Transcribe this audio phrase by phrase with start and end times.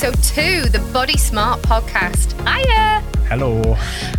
[0.00, 2.30] episode two, the Body Smart podcast.
[2.46, 3.00] Hiya!
[3.26, 3.76] Hello,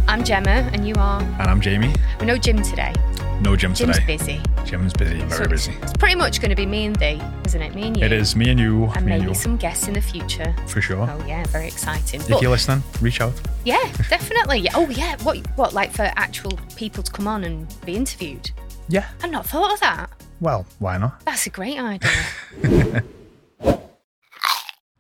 [0.10, 1.22] I'm Gemma, and you are.
[1.22, 1.96] and I'm Jaymie.
[2.20, 2.94] We're no Jim today.
[3.40, 4.06] No Jim Jim's today.
[4.18, 4.42] busy.
[4.66, 5.72] Jim's busy, very So busy.
[5.82, 7.74] It's pretty much going to be me and thee, isn't it?
[7.76, 8.04] Me and you.
[8.06, 10.54] It is me and you, And me and maybe you, some guests in the future.
[10.68, 11.10] for sure.
[11.10, 12.20] Oh yeah, very exciting.
[12.20, 13.34] If But you're listening, reach out.
[13.64, 14.68] yeah, definitely.
[14.76, 15.16] Oh yeah.
[15.24, 15.38] What?
[15.56, 15.74] What?
[15.74, 18.52] Like for actual people to come on and be interviewed?
[18.90, 19.08] Yeah.
[19.24, 20.10] I've not thought of that.
[20.42, 21.22] Well, why not?
[21.26, 23.04] That's a great idea.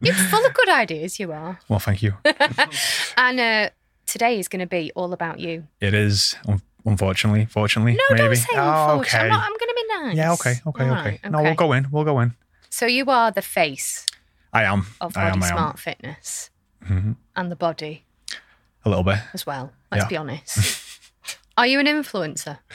[0.01, 1.19] You're full of good ideas.
[1.19, 1.59] You are.
[1.67, 2.13] Well, thank you.
[3.17, 3.69] And uh,
[4.05, 5.67] today is going to be all about you.
[5.81, 8.21] it is, un- unfortunately, fortunately, No, maybe.
[8.23, 9.19] don't say oh, unfortunate.
[9.19, 9.23] okay.
[9.25, 10.17] I'm, not, I'm going to be nice.
[10.17, 11.19] yeah, okay, okay, All okay.
[11.23, 11.87] right, No, we'll go in.
[11.91, 12.33] We'll go in.
[12.69, 14.07] So you are the face
[14.53, 14.87] I am.
[15.01, 15.43] of I Body am.
[15.43, 15.51] I am.
[15.57, 16.49] Smart Fitness
[16.85, 17.15] Mhm.
[17.35, 18.05] and the body
[18.85, 19.19] A little bit.
[19.33, 19.73] as well.
[19.91, 20.09] Let's Yeah.
[20.09, 20.87] be honest.
[21.57, 22.59] are you an influencer?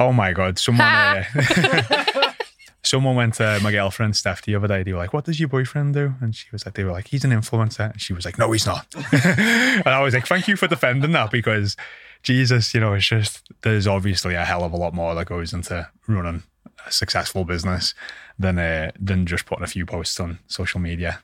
[0.00, 0.60] Oh my god!
[0.60, 1.24] Someone, uh,
[2.82, 4.82] someone went to my girlfriend Steph the other day.
[4.82, 7.08] They were like, "What does your boyfriend do?" And she was like, "They were like,
[7.08, 10.48] he's an influencer." And she was like, "No, he's not." and I was like, "Thank
[10.48, 11.76] you for defending that because
[12.22, 15.52] Jesus, you know, it's just there's obviously a hell of a lot more that goes
[15.52, 16.42] into running
[16.86, 17.94] a successful business
[18.38, 21.22] than uh, than just putting a few posts on social media."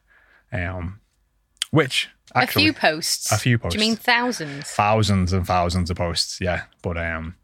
[0.53, 1.01] Um,
[1.71, 3.33] which actually a few posts.
[3.33, 3.77] a few posts.
[3.77, 4.71] Do you mean thousands?
[4.71, 6.41] thousands and thousands of posts.
[6.41, 7.35] Yeah, but um,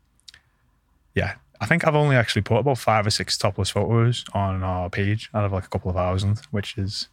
[1.14, 4.88] yeah, I think I've only actually put about five or six topless photos on our
[4.88, 7.08] page out of like a couple of thousand, which is.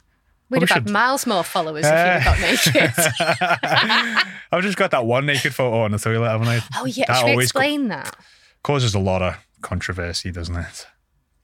[0.50, 2.40] We'd have had miles more followers if you got
[2.86, 2.94] naked.
[4.52, 6.62] I've just got that one naked photo on the toilet, haven't I?
[6.78, 8.16] oh yeah, That should we always co- explain that?
[8.64, 10.88] causes a lot of controversy, doesn't it?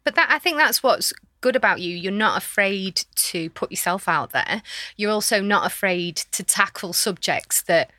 [0.06, 1.96] But that I think that's what's good about you.
[1.96, 4.62] You're not afraid to put yourself out there.
[4.96, 7.92] You're also not afraid to tackle subjects that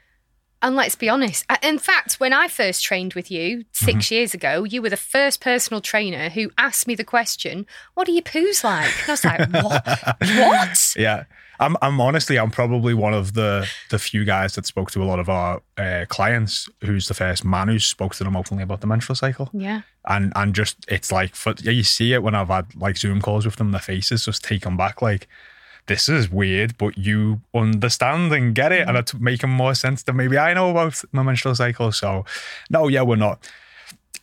[0.65, 1.45] and let's be honest.
[1.49, 4.15] uh, In fact, when I first trained with you 6 Mm-hmm.
[4.15, 8.13] years ago, you were the first personal trainer who asked me the question, "What are
[8.13, 10.17] your poos like?" And I was like, "What?
[10.39, 11.25] what?" Yeah.
[11.61, 15.07] I'm, I'm honestly, I'm probably one of the the few guys that spoke to a
[15.13, 18.81] lot of our uh, clients who's the first man who spoke to them openly about
[18.81, 19.51] the menstrual cycle.
[19.53, 19.83] Yeah.
[20.07, 23.21] and and just it's like for, yeah, you see it when I've had like Zoom
[23.21, 25.29] calls with them, their faces just taken back like
[25.87, 30.17] this is weird, but you understand and get it, and it's making more sense than
[30.17, 31.93] maybe I know about my menstrual cycle.
[31.93, 32.25] So,
[32.71, 33.47] no, yeah, we're not.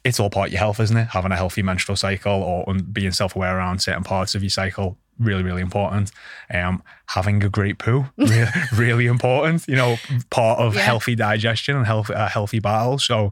[0.04, 1.10] It's all part of your health, isn't it?
[1.10, 4.98] Having a healthy menstrual cycle or being self aware around certain parts of your cycle,
[5.20, 6.12] really, really important.
[6.52, 9.68] Um, having a great poo, really, really important.
[9.68, 9.98] You know,
[10.32, 10.82] part of Yeah.
[10.82, 12.98] healthy digestion and healthy, a healthy bowel.
[12.98, 13.32] So,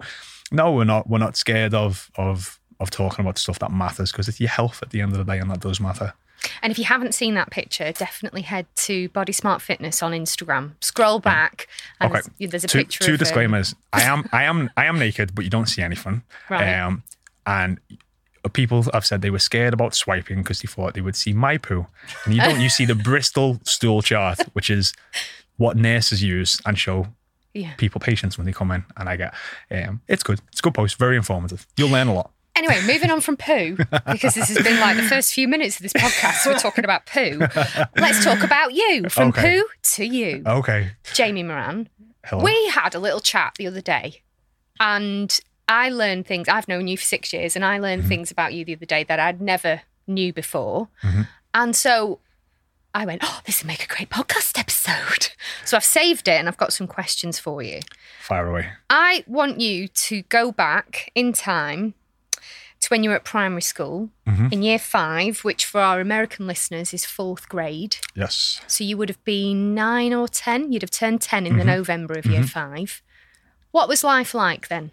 [0.51, 1.09] no, we're not.
[1.09, 4.81] We're not scared of of of talking about stuff that matters because it's your health
[4.84, 6.13] at the end of the day, and that does matter.
[6.61, 10.73] And if you haven't seen that picture, definitely head to Body Smart Fitness on Instagram.
[10.81, 11.67] Scroll back,
[12.00, 12.22] and Okay.
[12.39, 13.03] there's, there's a two, picture.
[13.03, 13.75] two of, um, disclaimers.
[13.94, 16.23] I am I am I am naked, but you don't see anything.
[16.50, 16.79] Right.
[16.79, 17.03] Um,
[17.45, 17.79] and
[18.53, 21.57] people have said they were scared about swiping because they thought they would see my
[21.57, 21.88] poo,
[22.25, 22.59] and you don't.
[22.61, 24.94] you see the Bristol stool chart, which is
[25.57, 27.07] what nurses use and show
[27.53, 27.73] Yeah.
[27.75, 28.85] people patients when they come in.
[28.95, 29.33] And I get,
[29.71, 30.39] um, it's good.
[30.51, 30.97] It's a good post.
[30.97, 31.67] Very informative.
[31.75, 32.31] You'll learn a lot.
[32.59, 33.78] Anyway, moving on from poo,
[34.12, 37.06] because this has been like the first few minutes of this podcast, we're talking about
[37.06, 37.40] poo.
[37.96, 39.08] Let's talk about you.
[39.09, 39.59] From Okay.
[39.59, 39.66] poo
[39.96, 40.44] to you.
[40.46, 40.92] Okay.
[41.06, 41.88] Jaymie Moran.
[42.25, 42.44] Hello.
[42.44, 44.22] We had a little chat the other day,
[44.80, 46.50] and I learned things.
[46.50, 48.09] I've known you for six years, and I learned Mm-hmm.
[48.09, 50.90] things about you the other day that I'd never knew before.
[51.53, 52.19] And so
[52.94, 55.30] I went, Oh, this would make a great podcast episode.
[55.64, 57.80] So I've saved it and I've got some questions for you.
[58.22, 58.68] Fire away.
[58.90, 61.94] I want you to go back in time
[62.81, 64.47] to when you were at primary school mm-hmm.
[64.51, 67.97] in year five, which for our American listeners is fourth grade.
[68.16, 68.62] Yes.
[68.67, 70.72] So you would have been nine or 10.
[70.72, 71.69] You'd have turned 10 in the mm-hmm.
[71.69, 72.47] November of year mm-hmm.
[72.47, 73.01] five.
[73.72, 74.91] What was life like then?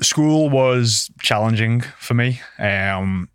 [0.00, 2.40] school was challenging for me.
[2.58, 3.28] Um,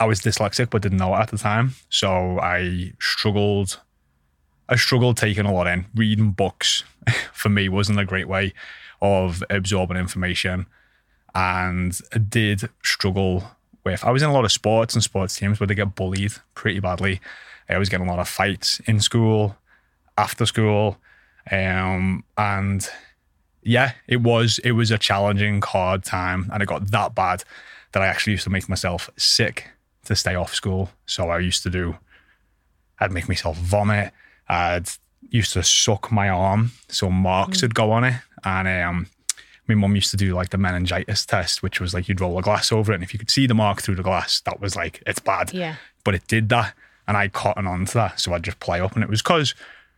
[0.00, 3.80] I was dyslexic, but didn't know it at the time, so I struggled.
[4.68, 5.86] I struggled taking a lot in.
[5.94, 6.84] Reading books
[7.32, 8.52] for me wasn't a great way
[9.00, 10.66] of absorbing information,
[11.34, 13.44] and I did struggle
[13.84, 14.04] with.
[14.04, 16.80] I was in a lot of sports and sports teams where they get bullied pretty
[16.80, 17.20] badly.
[17.68, 19.56] I was getting a lot of fights in school,
[20.16, 20.98] after school,
[21.50, 22.88] um, and
[23.62, 27.44] yeah, it was it was a challenging, hard time, and it got that bad
[27.92, 29.68] that I actually used to make myself sick
[30.04, 30.90] to stay off school.
[31.06, 31.96] So I used to do,
[32.98, 34.12] I'd make myself vomit.
[34.48, 34.88] I'd
[35.30, 38.14] used to suck my arm so marks would go on it,
[38.44, 39.06] and um,
[39.68, 42.42] my mum used to do like the meningitis test, which was like you'd roll a
[42.42, 44.74] glass over it, and if you could see the mark through the glass, that was
[44.74, 45.52] like it's bad.
[45.52, 45.76] Yeah.
[46.04, 46.74] But it did that,
[47.06, 49.54] and I caught on to that, so I'd just play up, and it was because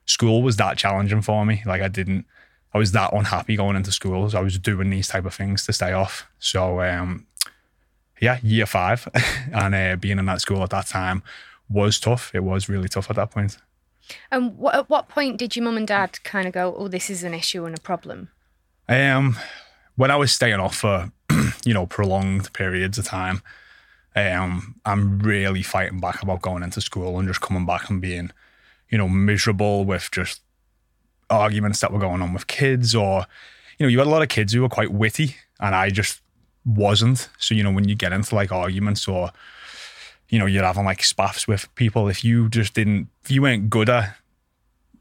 [0.07, 1.63] school was that challenging for me.
[1.65, 2.27] Like I didn't,
[2.75, 4.29] I was that unhappy going into school.
[4.31, 6.29] So I was doing these type of things to stay off.
[6.39, 7.27] So um,
[8.21, 9.09] yeah, year five,
[9.53, 11.23] and uh, being in that school at that time
[11.69, 12.33] was tough.
[12.35, 13.59] It was really tough at that point.
[14.31, 17.11] And what, at what point did your mum and dad kind of go, "Oh, this
[17.11, 18.31] is an issue and a problem"?
[18.91, 19.39] Um,
[19.95, 21.13] when I was staying off for,
[21.65, 23.41] you know, prolonged periods of time,
[24.17, 28.33] um, I'm really fighting back about going into school and just coming back and being,
[28.91, 30.43] you know, miserable with just
[31.31, 33.27] arguments that were going on with kids or,
[33.79, 36.21] you know, you had a lot of kids who were quite witty and I just
[36.67, 37.29] wasn't.
[37.39, 39.31] So, you know, when you get into like arguments or,
[40.29, 43.71] you know, you're having like spaffs with people, if you just didn't, if you weren't
[43.71, 44.17] good at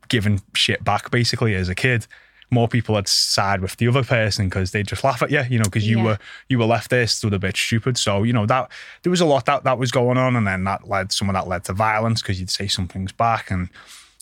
[0.09, 2.05] giving shit back basically as a kid,
[2.51, 5.59] more people would side with the other person because they just laugh at you, you
[5.59, 6.03] know, because you Yeah.
[6.03, 7.97] were you were left there stood a bit stupid.
[7.97, 8.71] So you know that
[9.03, 11.33] there was a lot that that was going on, and then that led some of
[11.35, 13.69] that led to violence because you'd say something's back and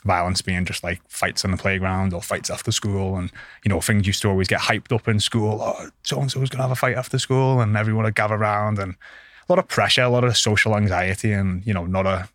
[0.05, 3.31] violence being just like fights on the playground or fights after school, and
[3.63, 5.59] you know things used to always get hyped up in school.
[5.61, 8.35] Oh, so and so was gonna have a fight after school, and everyone would gather
[8.35, 12.05] around, and a lot of pressure, a lot of social anxiety, and you know not
[12.05, 12.27] a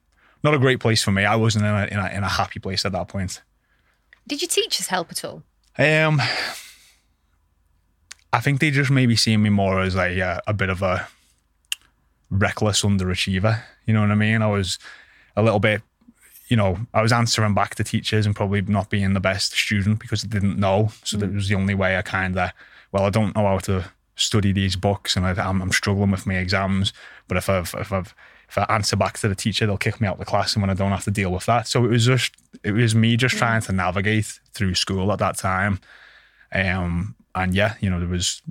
[0.43, 1.25] not a great place for me.
[1.25, 3.43] I wasn't in a in a, in a happy place at that point.
[4.27, 5.43] Did your teachers help at all?
[5.79, 6.21] Um,
[8.33, 11.09] I think they just maybe see me more as a uh, a bit of a
[12.31, 13.63] reckless underachiever.
[13.87, 14.43] You know what I mean?
[14.43, 14.79] I was
[15.37, 15.83] a little bit,
[16.49, 19.99] you know, I was answering back to teachers and probably not being the best student
[19.99, 20.91] because I didn't know.
[21.05, 22.51] So that was the only way I kind of,
[22.91, 26.27] well, I don't know how to study these books and I, I'm, I'm struggling with
[26.27, 26.93] my exams.
[27.29, 28.15] But if I've if I've
[28.53, 30.63] if I answer back to the teacher, they'll kick me out of the class, and
[30.63, 31.67] when I don't have to deal with that.
[31.67, 35.39] So it was just it was me just trying to navigate through school at that
[35.39, 35.81] time.
[36.55, 38.43] Um, and yeah, you know, there was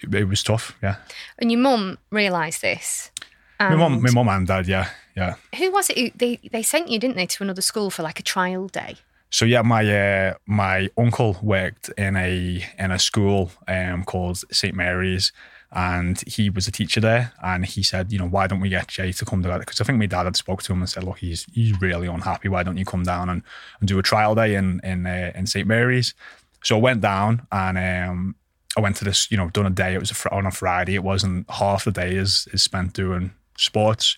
[0.00, 0.76] it, was tough.
[0.80, 0.94] Yeah,
[1.38, 3.10] And your mum realised this.
[3.58, 4.68] my mum, my mum and dad.
[4.68, 5.34] Yeah, yeah.
[5.56, 5.98] Who was it?
[5.98, 8.94] Who, they they sent you, didn't they, to another school for like a trial day?
[9.30, 14.76] So yeah, my uh, my uncle worked in a in a school um, called St
[14.76, 15.32] Mary's,
[15.72, 17.32] and he was a teacher there.
[17.42, 19.60] And he said, you know, why don't we get Jay to come together?
[19.60, 22.06] Because I think my dad had spoke to him and said, look, he's he's really
[22.06, 22.48] unhappy.
[22.48, 23.42] Why don't you come down and,
[23.80, 26.14] and do a trial day in in uh, in St Mary's?
[26.62, 28.36] So I went down and um,
[28.76, 29.94] I went to this, you know, done a day.
[29.94, 30.94] It was a, on a Friday.
[30.94, 34.16] It wasn't half the day is is spent doing sports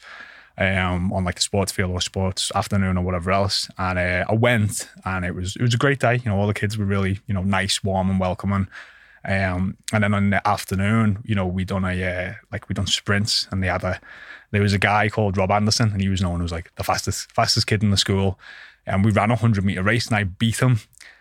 [0.59, 3.69] um, on like the sports field or sports afternoon or whatever else.
[3.79, 6.17] And uh, I went, and it was it was a great day.
[6.17, 8.67] You know, all the kids were really you know nice, warm, and welcoming.
[9.27, 12.87] Um, and then on the afternoon, you know, we done a uh, like we done
[12.87, 14.01] sprints, and they had a
[14.51, 17.33] there was a guy called Rob Anderson, and he was known as like the fastest
[17.33, 18.39] fastest kid in the school.
[18.87, 20.81] And we ran a hundred meter race, and I beat him.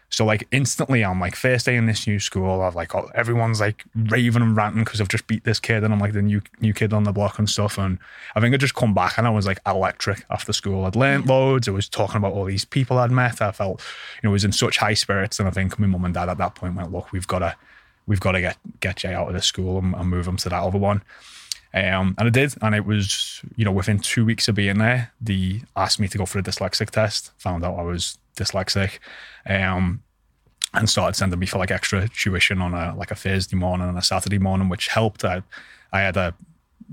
[0.09, 2.61] So like instantly, I'm like first day in this new school.
[2.61, 5.93] I've like oh, everyone's like raving and ranting because I've just beat this kid, and
[5.93, 7.77] I'm like the new new kid on the block and stuff.
[7.77, 7.97] And
[8.35, 10.83] I think I just come back and I was like electric after school.
[10.83, 11.69] I'd learned loads.
[11.69, 13.41] I was talking about all these people I'd met.
[13.41, 13.81] I felt
[14.21, 16.37] you know was in such high spirits, and I think my mum and dad at
[16.37, 17.55] that point went, look, we've got to
[18.05, 20.49] we've got to get get Jay out of this school and, and move him to
[20.49, 21.03] that other one.
[21.75, 25.11] Um, and I did, and it was you know within two weeks of being there,
[25.19, 27.31] they asked me to go for a dyslexic test.
[27.39, 28.99] Found out I was dyslexic,
[29.47, 30.03] um,
[30.73, 33.97] and started sending me for like extra tuition on a like a Thursday morning and
[33.97, 35.25] a Saturday morning, which helped.
[35.25, 35.41] I
[35.91, 36.35] I had a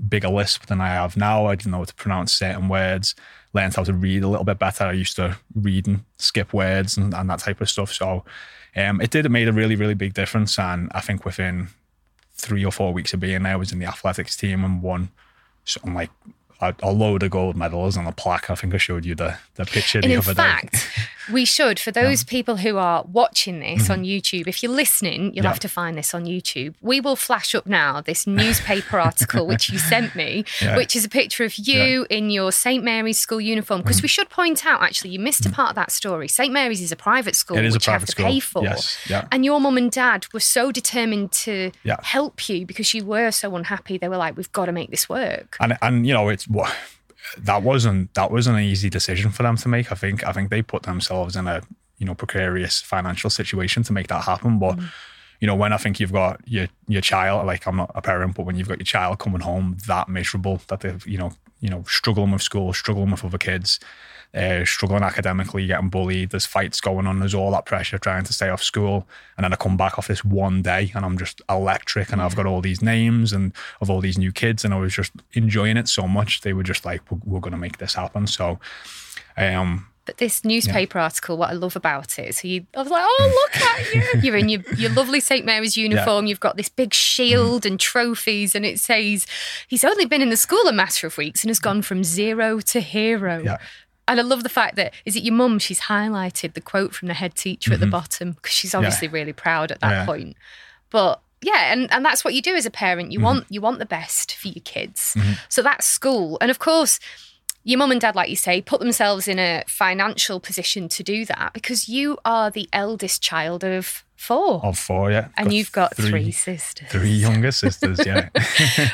[0.09, 1.45] bigger lisp than I have now.
[1.45, 3.15] I didn't know how to pronounce certain words.
[3.53, 4.85] Learned how to read a little bit better.
[4.85, 7.91] I used to read and skip words and, and that type of stuff.
[7.91, 8.23] So
[8.75, 9.25] um, it did.
[9.25, 10.57] It made a really really big difference.
[10.59, 11.69] And I think within
[12.35, 15.09] three or four weeks of being there, I was in the athletics team and won
[15.65, 16.09] something like
[16.59, 18.49] a, a load of gold medals and a plaque.
[18.49, 20.79] I think I showed you the the picture And the in other fact, day.
[21.31, 25.29] we should, for those people who are watching this on YouTube, if you're listening, you'll
[25.31, 25.37] Mm-hmm.
[25.43, 25.49] Yeah.
[25.49, 26.75] have to find this on YouTube.
[26.81, 30.67] We will flash up now this newspaper article which you sent me, Yeah.
[30.69, 30.77] Mm-hmm.
[30.77, 32.83] which is a picture of you in your St.
[32.83, 33.81] Mary's school uniform.
[33.81, 36.27] Because we should point out, actually, you missed a part of that story.
[36.27, 36.51] St.
[36.53, 38.25] Mary's is a private school, It is a which you have to school.
[38.25, 38.63] pay for.
[38.63, 39.27] Yes, yeah.
[39.31, 41.97] And your mum and dad were so determined to Yeah.
[42.03, 43.97] help you because you were so unhappy.
[43.97, 45.57] They were like, we've got to make this work.
[45.59, 46.75] and and you know it's what
[47.37, 49.91] that wasn't that wasn't an easy decision for them to make.
[49.91, 51.61] I think I think they put themselves in a
[51.97, 54.59] you know precarious financial situation to make that happen.
[54.59, 54.91] But mm.
[55.39, 58.35] you know when I think you've got your your child, like I'm not a parent,
[58.35, 61.69] but when you've got your child coming home that miserable that they've you know you
[61.69, 63.79] know struggling with school, struggling with other kids.
[64.33, 66.29] Uh, struggling academically, getting bullied.
[66.29, 67.19] There's fights going on.
[67.19, 70.07] There's all that pressure trying to stay off school, and then I come back off
[70.07, 73.89] this one day, and I'm just electric, and I've got all these names and of
[73.89, 76.41] all these new kids, and I was just enjoying it so much.
[76.41, 78.57] They were just like, "We're, we're going to make this happen." So,
[79.35, 83.03] um, But this newspaper article, what I love about it, so you, I was like,
[83.05, 84.03] oh, look at you.
[84.23, 85.45] You're in your, your lovely St.
[85.45, 86.25] Mary's uniform.
[86.25, 89.27] You've got this big shield and trophies, and it says,
[89.67, 92.59] he's only been in the school a matter of weeks and has gone from zero
[92.61, 93.43] to hero.
[93.43, 93.57] Yeah.
[94.11, 95.57] And I love the fact that, is it your mum?
[95.57, 97.91] She's highlighted the quote from the head teacher at the mm-hmm.
[97.91, 100.05] bottom because she's obviously really proud at that Yeah.
[100.05, 100.35] point.
[100.89, 103.13] But yeah, and, and that's what you do as a parent.
[103.13, 103.25] You mm-hmm.
[103.25, 105.15] want you want the best for your kids.
[105.17, 105.33] Mm-hmm.
[105.47, 106.37] So that's school.
[106.41, 106.99] And of course,
[107.63, 111.25] your mum and dad, like you say, put themselves in a financial position to do
[111.25, 114.65] that because you are the eldest child of four.
[114.65, 115.29] Of four, yeah.
[115.37, 116.87] and you've got three, sisters.
[116.89, 118.29] Three younger sisters, yeah.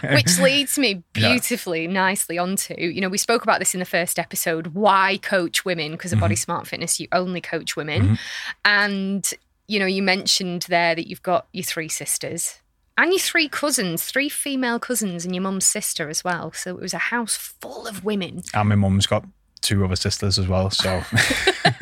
[0.14, 4.20] Which leads me beautifully, nicely onto, you know, we spoke about this in the first
[4.20, 5.92] episode why coach women?
[5.92, 6.42] Because at Body Mm-hmm.
[6.42, 8.20] Smart Fitness, you only coach women.
[8.64, 9.30] And,
[9.68, 12.60] you know, you mentioned there that you've got your three sisters
[12.98, 16.52] and your three cousins, three female cousins, and your mum's sister as well.
[16.54, 18.44] So it was a house full of women.
[18.54, 19.26] and my mum's got
[19.62, 20.70] two other sisters as well.
[20.70, 21.04] So,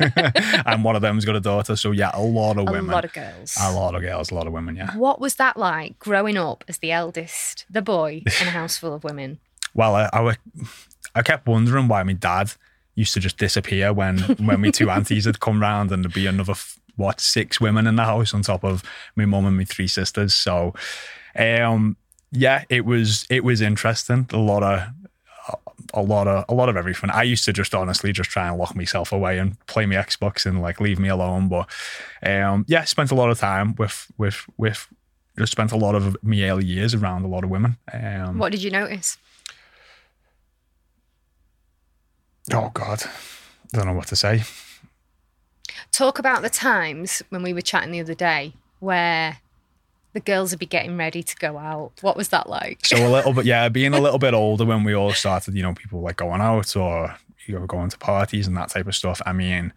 [0.66, 1.76] and one of them's got a daughter.
[1.76, 2.90] So, yeah, a lot of A women.
[2.90, 3.56] A lot of girls.
[3.60, 4.96] a lot of girls, a lot of women, yeah.
[4.96, 8.94] What was that like growing up as the eldest, the boy, in a house full
[8.94, 9.38] of women?
[9.74, 10.36] Well, I, I,
[11.14, 12.52] I kept wondering why my dad
[12.94, 16.26] used to just disappear when when my two aunties had come round and there'd be
[16.26, 18.82] another f- what six women in the house on top of
[19.14, 20.34] my mum and my three sisters.
[20.34, 20.74] So,
[21.38, 21.96] um,
[22.32, 24.28] yeah, it was it was interesting.
[24.32, 24.88] A lot of
[25.94, 27.10] a lot of a lot of everything.
[27.10, 30.46] I used to just honestly just try and lock myself away and play my Xbox
[30.46, 31.48] and like leave me alone.
[31.48, 31.68] But
[32.22, 34.88] um, yeah, spent a lot of time with with with
[35.38, 37.76] just spent a lot of my early years around a lot of women.
[37.92, 39.18] Um, What did you notice?
[42.52, 44.42] Oh God, I don't know what to say.
[45.96, 49.38] Talk about the times when we were chatting the other day where
[50.12, 51.92] the girls would be getting ready to go out.
[52.02, 52.84] What was that like?
[52.84, 55.62] So a little bit, yeah, being a little bit older when we all started, you
[55.62, 58.94] know, people like going out or you know going to parties and that type of
[58.94, 59.22] stuff.
[59.24, 59.72] I mean,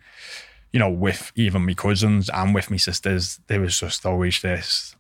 [0.74, 4.98] you know, with even my cousins and with my sisters, there was just always this,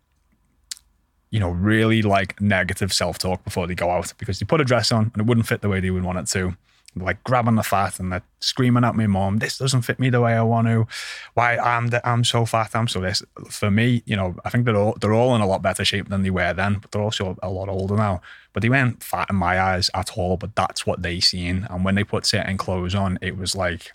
[1.31, 4.63] you know, really like negative self talk before they go out because they put a
[4.63, 6.55] dress on and it wouldn't fit the way they would want it to.
[6.95, 10.21] Like grabbing the fat and they're screaming at me mom, this doesn't fit me the
[10.21, 10.87] way I want to.
[11.35, 13.21] Why I'm the, I'm so fat, I'm so this.
[13.49, 16.09] For me, you know, I think they're all they're all in a lot better shape
[16.09, 18.21] than they were then, but they're also a lot older now.
[18.53, 20.37] But they weren't fat in my eyes at all.
[20.37, 21.67] But that's what they seen.
[21.69, 23.91] And when they put certain clothes on, it was like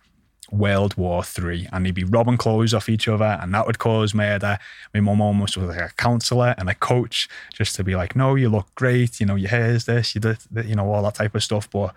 [0.53, 4.15] World War Three, and they'd be robbing clothes off each other, and that would cause
[4.15, 4.59] murder.
[4.93, 8.35] My mum almost was like a counselor and a coach, just to be like, "No,
[8.35, 9.21] you look great.
[9.21, 11.95] You know, your hair's this, you did, you know, all that type of stuff." But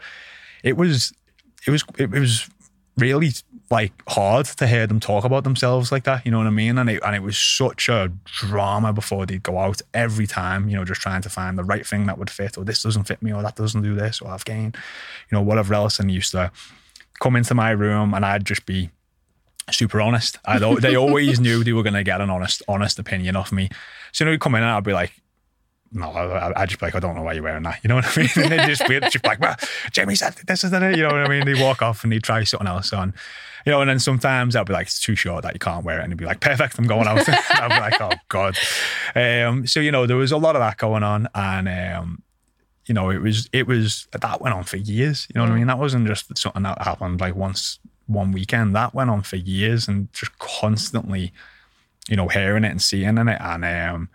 [0.67, 1.13] it was,
[1.65, 2.49] it was, it was
[2.97, 3.31] really
[3.69, 6.25] like hard to hear them talk about themselves like that.
[6.25, 6.77] You know what I mean?
[6.77, 10.69] And it and it was such a drama before they'd go out every time.
[10.69, 13.03] You know, just trying to find the right thing that would fit, or this doesn't
[13.03, 14.75] fit me, or that doesn't do this, or I've gained,
[15.29, 15.99] you know, whatever else.
[15.99, 16.51] And used to
[17.19, 18.89] come into my room and I'd just be
[19.71, 20.39] super honest.
[20.45, 23.69] I they always knew they were going to get an honest, honest opinion of me.
[24.11, 25.13] So you know, come in and I'd be like,
[25.91, 27.79] no, I, I'd just be like, I don't know why you're wearing that.
[27.83, 28.29] You know what I mean?
[28.37, 29.55] And they'd just be just like, well,
[29.91, 30.97] Jaymie said this isn't it.
[30.97, 31.45] You know what I mean?
[31.45, 33.13] They walk off and they try something else on.
[33.65, 35.99] You know, and then sometimes I'll be like, it's too short that you can't wear
[35.99, 36.03] it.
[36.03, 37.27] And he'd be like, perfect, I'm going out.
[37.51, 38.57] I'll be like, oh God.
[39.15, 41.27] Um, so, you know, there was a lot of that going on.
[41.35, 42.23] And um,
[42.87, 45.27] you know, it was it was that went on for years.
[45.29, 45.67] You know what I mean?
[45.67, 48.75] That wasn't just something that happened like once one weekend.
[48.75, 51.33] That went on for years and just constantly,
[52.07, 53.37] you know, hearing it and seeing it.
[53.41, 54.09] And um,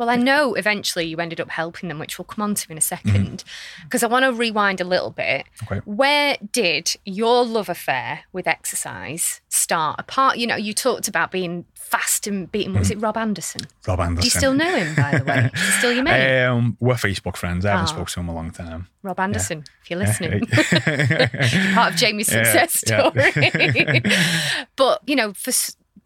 [0.00, 2.78] Well, I know eventually you ended up helping them, which we'll come on to in
[2.78, 3.08] a Mm-hmm.
[3.10, 3.44] second,
[3.84, 5.44] because I want to rewind a little bit.
[5.64, 5.80] Okay.
[5.84, 10.00] Where did your love affair with exercise start?
[10.00, 12.72] Apart, you know, you talked about being fast and beating.
[12.78, 13.60] Was it Rob Anderson?
[13.86, 14.20] Rob Anderson.
[14.22, 15.50] Do you still know him, by the way?
[15.78, 16.44] Still your mate?
[16.46, 17.66] Um, we're Facebook friends.
[17.66, 17.88] I haven't Oh.
[17.88, 18.86] spoken to him a long time.
[19.02, 20.44] Rob Anderson, if you're listening.
[20.50, 21.28] Yeah.
[21.74, 23.10] part of Jaymie's success yeah.
[23.10, 24.62] story.
[24.76, 25.52] but you know, for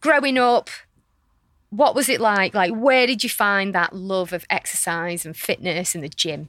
[0.01, 0.69] growing up,
[1.77, 2.55] what was it like?
[2.55, 6.49] Like, where did you find that love of exercise and fitness and the gym?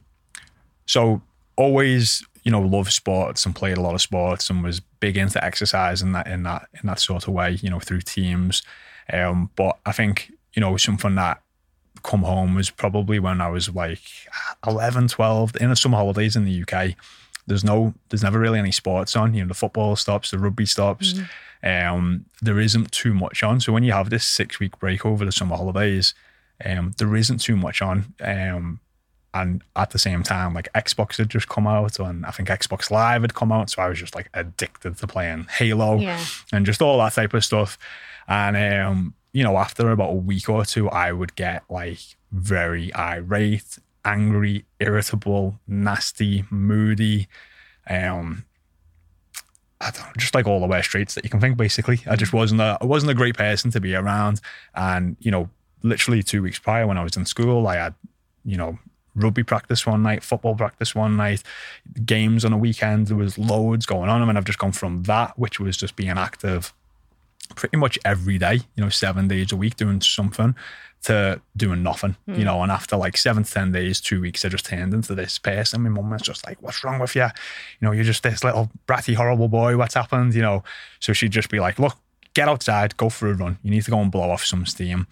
[0.86, 1.20] so
[1.56, 5.44] always, you know, loved sports and played a lot of sports and was big into
[5.44, 8.62] exercise in that in that in that sort of way, you know, through teams.
[9.12, 11.42] Um, but I think, you know, something that
[12.02, 14.00] come home was probably when I was like
[14.66, 16.94] 11, 12, in the summer holidays in the UK.
[17.48, 19.32] There's no, there's never really any sports on.
[19.32, 21.14] You know, the football stops, the rugby stops.
[21.62, 23.60] Um, there isn't too much on.
[23.60, 26.14] So when you have this six week break over the summer holidays,
[26.64, 28.14] um, there isn't too much on.
[28.20, 28.80] Um,
[29.34, 32.90] and at the same time, like Xbox had just come out, and I think Xbox
[32.90, 36.24] Live had come out, so I was just like addicted to playing Halo Yeah.
[36.52, 37.76] and just all that type of stuff.
[38.28, 41.98] And um, you know, after about a week or two, I would get like
[42.32, 47.28] very irate, angry, irritable, nasty, moody.
[47.88, 48.46] Um,
[49.80, 51.56] I don't know, just like all the worst traits that you can think.
[51.56, 52.36] Basically, I just mm.
[52.36, 54.40] wasn't a I wasn't a great person to be around.
[54.74, 55.50] And you know,
[55.82, 57.94] literally two weeks prior, when I was in school, I had
[58.44, 58.78] you know
[59.14, 61.42] rugby practice one night, football practice one night,
[62.04, 63.08] games on a weekend.
[63.08, 64.22] There was loads going on.
[64.22, 66.72] I mean, I've just gone from that, which was just being active,
[67.54, 70.54] pretty much every day, you know, seven days a week doing something
[71.06, 72.62] to doing nothing, you know.
[72.62, 75.82] And after like seven to 10 days, two weeks, I just turned into this person.
[75.82, 77.22] My mum was just like, What's wrong with you?
[77.22, 77.30] You
[77.82, 79.76] know, you're just this little bratty, horrible boy.
[79.76, 80.34] What's happened?
[80.34, 80.64] You know,
[80.98, 81.96] so she'd just be like, Look,
[82.34, 83.58] get outside, go for a run.
[83.62, 85.06] You need to go and blow off some steam.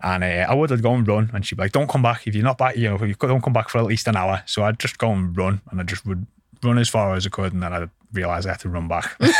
[0.00, 2.34] And uh, I would go and run, and she'd be like, "Don't come back if
[2.36, 2.76] you're not back.
[2.76, 4.96] You know, if you don't come back for at least an hour." So I'd just
[4.96, 6.24] go and run, and I just would
[6.62, 9.16] run as far as I could, and then I'd realize I had to run back.
[9.20, 9.32] and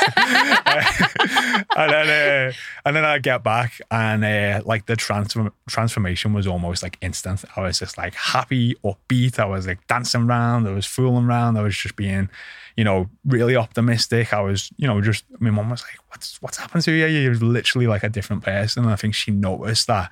[1.77, 2.53] then, uh,
[2.85, 7.45] and then I'd get back, and uh, like the transform transformation was almost like instant.
[7.57, 9.39] I was just like happy, upbeat.
[9.39, 10.67] I was like dancing around.
[10.67, 11.57] I was fooling around.
[11.57, 12.29] I was just being,
[12.77, 14.33] you know, really optimistic.
[14.33, 17.07] I was, you know, just my mom was like, "What's what's happened to you?
[17.07, 20.11] You're literally like a different person." And I think she noticed that.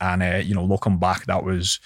[0.00, 1.80] And uh, you know, looking back, that was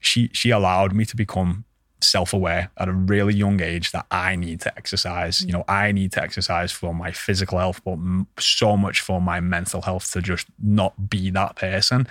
[0.00, 0.30] she.
[0.32, 1.64] She allowed me to become
[2.02, 5.42] self-aware at a really young age that I need to exercise.
[5.42, 9.20] You know, I need to exercise for my physical health, but m- so much for
[9.20, 12.06] my mental health to just not be that person.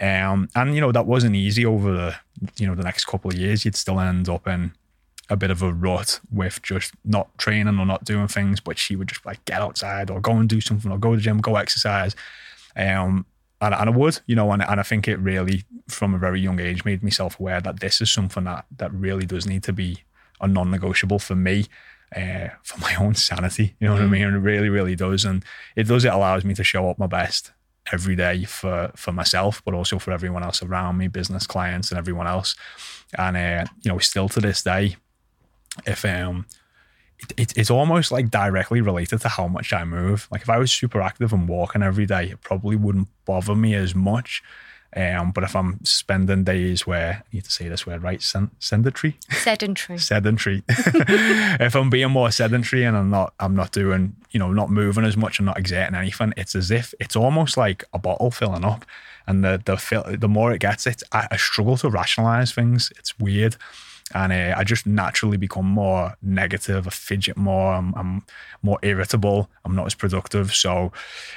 [0.00, 2.16] Um, and you know, that wasn't easy over the
[2.56, 3.64] you know the next couple of years.
[3.64, 4.72] You'd still end up in
[5.30, 8.60] a bit of a rut with just not training or not doing things.
[8.60, 11.16] But she would just like get outside or go and do something or go to
[11.16, 12.16] the gym, go exercise.
[12.76, 13.26] Um,
[13.64, 16.40] and, and I would, you know, and, and I think it really, from a very
[16.40, 19.62] young age, made me self aware that this is something that that really does need
[19.64, 20.04] to be
[20.40, 21.66] a non negotiable for me,
[22.14, 23.74] uh, for my own sanity.
[23.80, 24.24] You know what I mean?
[24.24, 25.24] And it really, really does.
[25.24, 25.44] And
[25.76, 27.52] it does, it allows me to show up my best
[27.92, 31.98] every day for for myself, but also for everyone else around me, business clients and
[31.98, 32.54] everyone else.
[33.16, 34.96] And uh, you know, still to this day,
[35.86, 36.46] if um
[37.20, 40.28] it, it, it's almost like directly related to how much I move.
[40.30, 43.74] Like if I was super active and walking every day, it probably wouldn't bother me
[43.74, 44.42] as much.
[44.96, 49.18] Um, but if I'm spending days where I need to say this word right, sedentary,
[49.30, 50.62] sedentary, sedentary.
[50.68, 55.04] if I'm being more sedentary and I'm not, I'm not doing, you know, not moving
[55.04, 58.64] as much and not exerting anything, it's as if it's almost like a bottle filling
[58.64, 58.84] up,
[59.26, 62.92] and the the fill, the more it gets, it I, I struggle to rationalize things.
[62.96, 63.56] It's weird
[64.12, 66.86] and uh, I just naturally become more negative.
[66.86, 67.72] I fidget more.
[67.74, 68.22] I'm, I'm,
[68.62, 69.50] more irritable.
[69.64, 70.54] I'm not as productive.
[70.54, 70.92] So,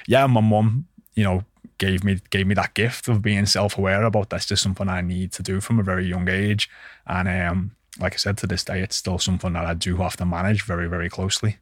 [0.05, 1.43] yeah, my mum, you know,
[1.77, 5.01] gave me gave me that gift of being self aware about that's just something I
[5.01, 6.69] need to do from a very young age.
[7.05, 10.17] And um, like I said, to this day, it's still something that I do have
[10.17, 11.57] to manage very very closely.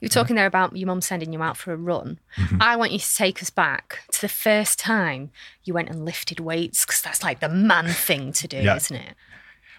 [0.00, 2.18] You're talking there about your mum sending you out for a run.
[2.36, 2.56] Mm-hmm.
[2.60, 5.30] I want you to take us back to the first time
[5.64, 8.76] you went and lifted weights because that's like the man thing to do, yeah.
[8.76, 9.14] isn't it?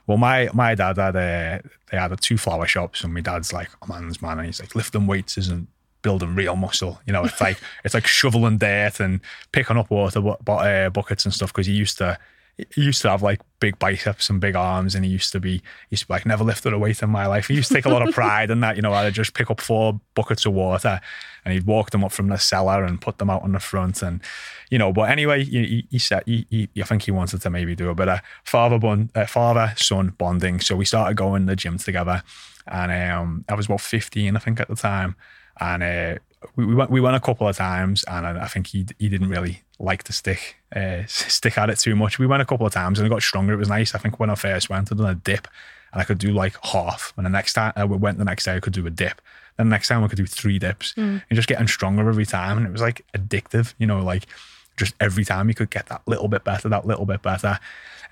[0.10, 3.54] Well, my my dad had a they had a two flower shops, and my dad's
[3.54, 5.68] like a man's man, and he's like lifting weights isn't
[6.02, 7.00] building real muscle.
[7.06, 11.34] You know, it's like it's like shoveling dirt and picking up water uh, buckets and
[11.34, 12.18] stuff because he used to
[12.74, 15.54] he used to have like big biceps and big arms, and he used to be
[15.58, 17.48] he used to be like never lifted a weight in my life.
[17.48, 18.76] He used to take a lot of pride in that.
[18.76, 21.00] You know, I'd just pick up four buckets of water,
[21.46, 24.02] and he'd walk them up from the cellar and put them out on the front,
[24.02, 24.22] and
[24.70, 24.92] you know.
[24.94, 27.96] But anyway, he, he said he, he, I think he wanted to maybe do a
[27.96, 30.60] bit of father bond, uh, father son bonding.
[30.60, 32.24] So we started going to the gym together,
[32.68, 35.16] and um, I was about fifteen, I think, at the time,
[35.60, 35.84] and.
[35.84, 36.16] Uh,
[36.56, 39.10] we, we went we went a couple of times, and I, I think he he
[39.10, 42.20] didn't really like to stick uh, stick at it too much.
[42.20, 43.54] We went a couple of times and it got stronger.
[43.54, 43.96] It was nice.
[43.96, 45.48] I think when I first went, I done a dip,
[45.94, 47.14] and I could do like half.
[47.18, 49.22] And the next time I went the next day, I could do a dip.
[49.58, 51.22] Then the next time I could do three dips, mm.
[51.30, 52.58] and just getting stronger every time.
[52.58, 54.26] And it was like addictive, you know, like
[54.78, 57.60] just every time you could get that little bit better, that little bit better.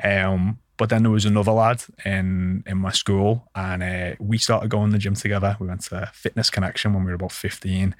[0.03, 4.69] Um, but then there was another lad in in my school, and uh, we started
[4.69, 5.57] going to the gym together.
[5.59, 7.95] We went to Fitness Connection when we were about fifteen,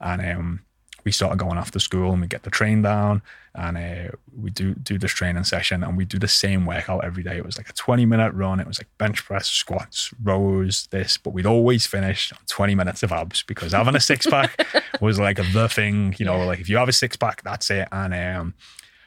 [0.00, 0.60] and um,
[1.04, 3.22] we started going after school and we get the train down
[3.54, 7.22] and uh, we do do this training session and we do the same workout every
[7.22, 7.36] day.
[7.36, 8.60] It was like a 20 minute run.
[8.60, 13.02] It was like bench press, squats, rows, this, but we'd always finish on 20 minutes
[13.02, 14.66] of abs because having a six pack
[15.00, 16.44] was like the thing, you know, yeah.
[16.44, 17.88] like if you have a six pack, that's it.
[17.90, 18.54] And um,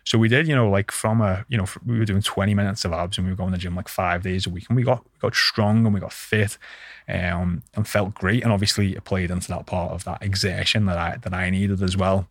[0.03, 2.83] so we did, you know, like from a, you know, we were doing 20 minutes
[2.83, 4.75] of abs and we were going to the gym like five days a week and
[4.75, 6.57] we got, we got strong and we got fit
[7.07, 8.43] um, and felt great.
[8.43, 11.81] And obviously it played into that part of that exertion that I, that I needed
[11.81, 12.27] as well.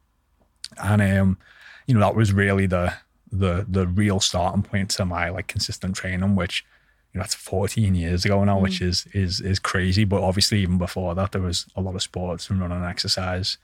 [0.83, 1.39] And, um,
[1.87, 2.95] you know, that was really the,
[3.31, 6.65] the, the real starting point to my like consistent training, which,
[7.13, 8.63] you know, that's 14 years ago now, mm.
[8.63, 10.05] which is, is, is crazy.
[10.05, 13.59] But obviously even before that, there was a lot of sports and running and exercise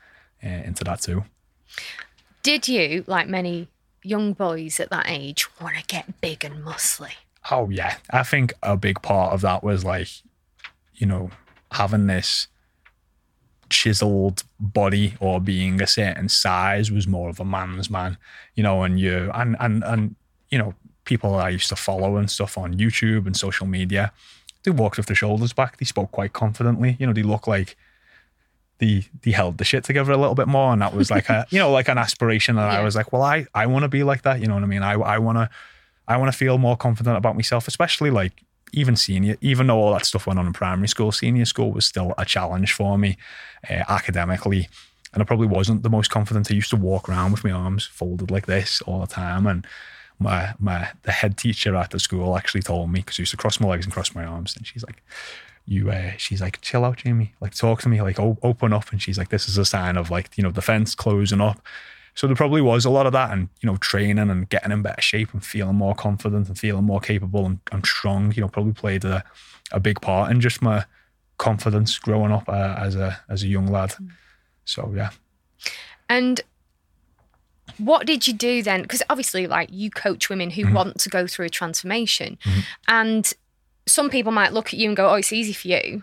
[0.45, 1.25] uh, into that too.
[2.43, 3.69] Did you, like many
[4.03, 7.13] young boys at that age want to get big and muscly.
[7.51, 10.09] Oh yeah, I think a big part of that was like,
[10.99, 11.31] you know,
[11.73, 12.49] having this
[13.71, 18.17] chiseled body or being a certain size was more of a man's man,
[18.55, 20.17] you know, and you and and and
[20.51, 24.13] you know, people I used to follow and stuff on YouTube and social media,
[24.65, 25.79] they walked with their shoulders back.
[25.79, 26.97] They spoke quite confidently.
[26.99, 27.77] You know, they look like
[28.79, 31.47] they they held the shit together a little bit more, and that was like a
[31.51, 34.03] you know like an aspiration that I was like, well, I I want to be
[34.03, 34.41] like that.
[34.41, 34.83] You know what I mean?
[34.83, 35.51] I I want to
[36.07, 39.93] I want to feel more confident about myself, especially like even senior, even though all
[39.93, 43.17] that stuff went on in primary school, senior school was still a challenge for me
[43.69, 44.69] uh, academically.
[45.13, 46.51] And I probably wasn't the most confident.
[46.51, 49.47] I used to walk around with my arms folded like this all the time.
[49.47, 49.67] And
[50.19, 53.37] my my the head teacher at the school actually told me because I used to
[53.37, 55.03] cross my legs and cross my arms, and she's like,
[55.65, 57.31] "You," uh, she's like, "Chill out, Jaymie.
[57.41, 58.03] Like, talk to me.
[58.03, 60.51] Like, o- open up." And she's like, "This is a sign of like you know
[60.51, 61.61] the fence closing up."
[62.19, 64.83] So there probably was a lot of that, and you know, training and getting in
[64.83, 68.33] better shape and feeling more confident and feeling more capable and, and strong.
[68.35, 69.23] You know, probably played a,
[69.71, 70.85] a big part in just my
[71.37, 73.95] confidence growing up uh, as a as a young lad.
[74.65, 75.11] So yeah,
[76.09, 76.41] And
[77.77, 78.83] what did you do then?
[78.83, 80.69] Because obviously, like you coach women Mm-hmm.
[80.69, 82.37] who want to go through a transformation,
[82.89, 83.33] and
[83.87, 86.03] some people might look at you and go, "Oh, it's easy for you,"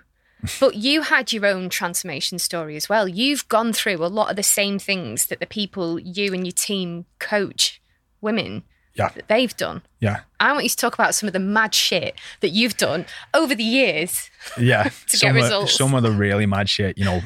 [0.59, 3.07] but you had your own transformation story as well.
[3.07, 6.53] You've gone through a lot of the same things that the people you and your
[6.53, 7.81] team coach
[8.21, 8.63] women
[8.95, 9.81] yeah, that they've done.
[9.99, 13.05] yeah, I want you to talk about some of the mad shit that you've done
[13.33, 14.29] over the years.
[14.57, 14.83] yeah.
[15.09, 15.77] To some get of, results.
[15.77, 16.97] Some of the really mad shit.
[16.97, 17.21] You know,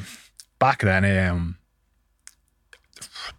[0.58, 1.56] back then, um,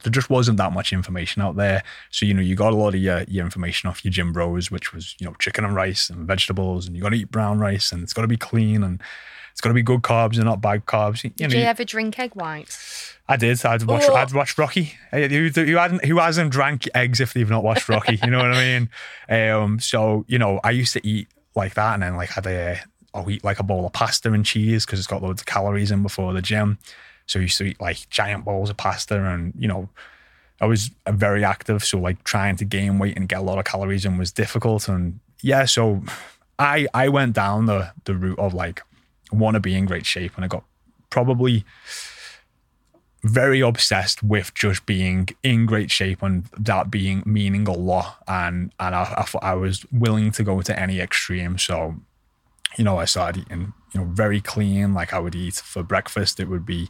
[0.04, 1.84] there just wasn't that much information out there.
[2.10, 4.72] So you know, you got a lot of your, your information off your gym bros,
[4.72, 7.60] which was you know chicken and rice and vegetables, and you got to eat brown
[7.60, 9.02] rice, and it's got to be clean and.
[9.52, 11.24] It's got to be good carbs and not bad carbs.
[11.24, 13.16] You Did you ever drink egg whites?
[13.28, 13.64] I did.
[13.66, 14.04] I'd watch.
[14.10, 14.16] Oh.
[14.16, 14.94] I'd watch Rocky.
[15.12, 18.20] Who, who hasn't who hasn't drank eggs if they've not watched Rocky?
[18.22, 18.90] You know what I mean?
[19.30, 19.80] Um.
[19.80, 22.76] So you know, I used to eat like that, and then like I'd uh,
[23.14, 25.92] I'll eat like a bowl of pasta and cheese because it's got loads of calories
[25.92, 26.78] in before the gym.
[27.28, 29.88] So I used to eat like giant bowls of pasta, and you know,
[30.60, 31.86] I was very active.
[31.86, 34.90] So like trying to gain weight and get a lot of calories in was difficult.
[34.90, 36.04] And yeah, so
[36.60, 38.82] I I went down the the route of like
[39.32, 40.64] want to be in great shape, and I got
[41.10, 41.66] probably
[43.24, 48.18] very obsessed with just being in great shape and that being meaning a lot.
[48.28, 51.58] And and I, I thought I was willing to go to any extreme.
[51.58, 51.96] So
[52.78, 54.94] you know I started eating you know very clean.
[54.94, 56.90] Like I would eat for breakfast it would be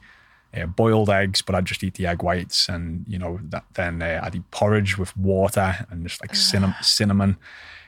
[0.56, 4.02] uh, boiled eggs but I'd just eat the egg whites and you know that, then
[4.02, 7.38] uh, I'd eat porridge with water and just like cinnamon cinnamon.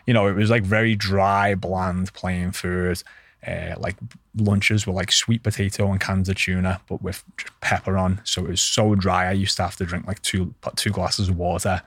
[0.05, 3.03] You know it was like very dry bland plain food
[3.47, 3.95] uh, like
[4.37, 7.23] lunches were like sweet potato and cans of tuna, but with
[7.61, 8.21] pepper on.
[8.23, 9.27] So it was so dry.
[9.27, 11.81] I used to have to drink like two two glasses of water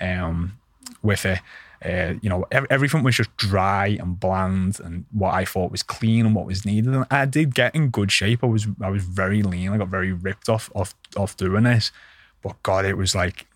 [0.00, 0.58] um,
[1.02, 1.40] with it.
[1.84, 5.82] Uh, you know, ev- everything was just dry and bland, and what I thought was
[5.82, 6.92] clean and what was needed.
[6.94, 8.42] And I did get in good shape.
[8.42, 9.70] I was I was very lean.
[9.70, 11.92] I got very ripped off off off doing this,
[12.42, 13.46] but God, it was like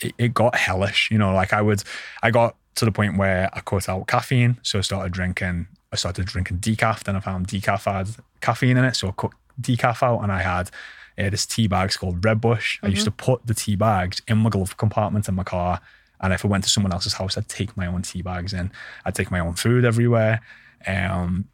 [0.00, 1.10] it, it got hellish.
[1.10, 1.82] You know, like I would,
[2.22, 5.68] I got to the point where I cut out caffeine, so I started drinking.
[5.92, 7.04] I started drinking decaf.
[7.04, 8.08] Then I found decaf had
[8.40, 10.70] caffeine in it, so I cut decaf out, and I had
[11.18, 12.78] uh, this tea bags called Red Bush.
[12.82, 15.80] I used to put the tea bags in my glove compartment in my car,
[16.20, 18.70] and if I went to someone else's house, I'd take my own tea bags in.
[19.04, 20.40] I'd take my own food everywhere.
[20.86, 21.48] Um,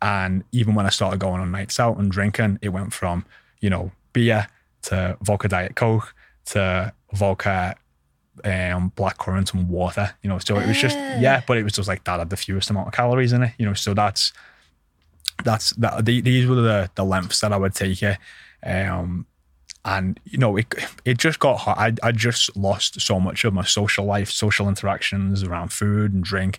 [0.00, 3.24] and even when I started going on nights out and drinking, it went from,
[3.60, 4.46] you know, beer
[4.82, 6.14] to vodka Diet Coke
[6.46, 7.76] to vodka
[8.44, 10.38] um, black currant and water, you know.
[10.38, 12.88] So it was just, yeah, but it was just like that had the fewest amount
[12.88, 13.74] of calories in it, you know.
[13.74, 14.32] So that's,
[15.44, 18.18] that's, that, the, these were the, the lengths that I would take it.
[18.64, 19.26] Um,
[19.84, 20.66] and you know, it
[21.04, 21.78] it just got hot.
[21.78, 26.22] I I just lost so much of my social life, social interactions around food and
[26.22, 26.58] drink,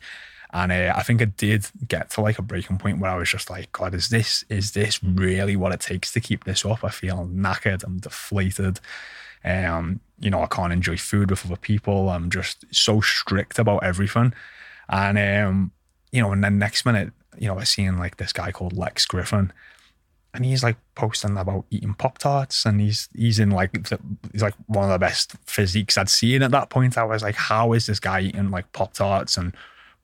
[0.52, 3.30] and uh, I think I did get to like a breaking point where I was
[3.30, 6.84] just like, God, is this is this really what it takes to keep this up?
[6.84, 7.84] I feel knackered.
[7.84, 8.80] I'm deflated.
[9.44, 12.10] Um, you know, I can't enjoy food with other people.
[12.10, 14.34] I'm just so strict about everything,
[14.90, 15.72] and um,
[16.12, 19.06] you know, and then next minute, you know, I seen like this guy called Lex
[19.06, 19.54] Griffin
[20.34, 24.00] and he's like posting about eating pop tarts, and he's he's in like the,
[24.32, 26.98] he's like one of the best physiques I'd seen at that point.
[26.98, 29.56] I was like, how is this guy eating like pop tarts and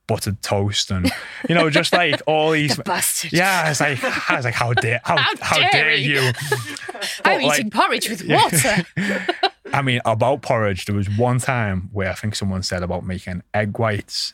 [0.07, 1.11] buttered toast and
[1.49, 2.75] you know just like all these.
[2.75, 3.33] The bastard.
[3.33, 6.31] Yeah, I was like, I was like, how dare, how, How how, dare dare you?
[7.25, 8.85] I'm like- eating porridge with water.
[9.73, 13.41] I mean, about porridge, there was one time where I think someone said about making
[13.53, 14.33] egg whites,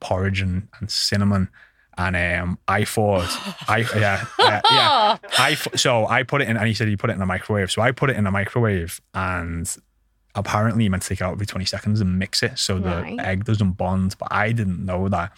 [0.00, 1.48] porridge, and, and cinnamon.
[1.98, 3.28] And um, I thought,
[3.68, 5.16] I yeah, yeah, yeah.
[5.38, 7.70] I so I put it in, and he said he put it in the microwave.
[7.70, 9.76] So I put it in the microwave, and
[10.34, 13.16] apparently you meant to take it out every twenty seconds and mix it so the
[13.18, 14.16] egg doesn't bond.
[14.18, 15.32] But I didn't know that.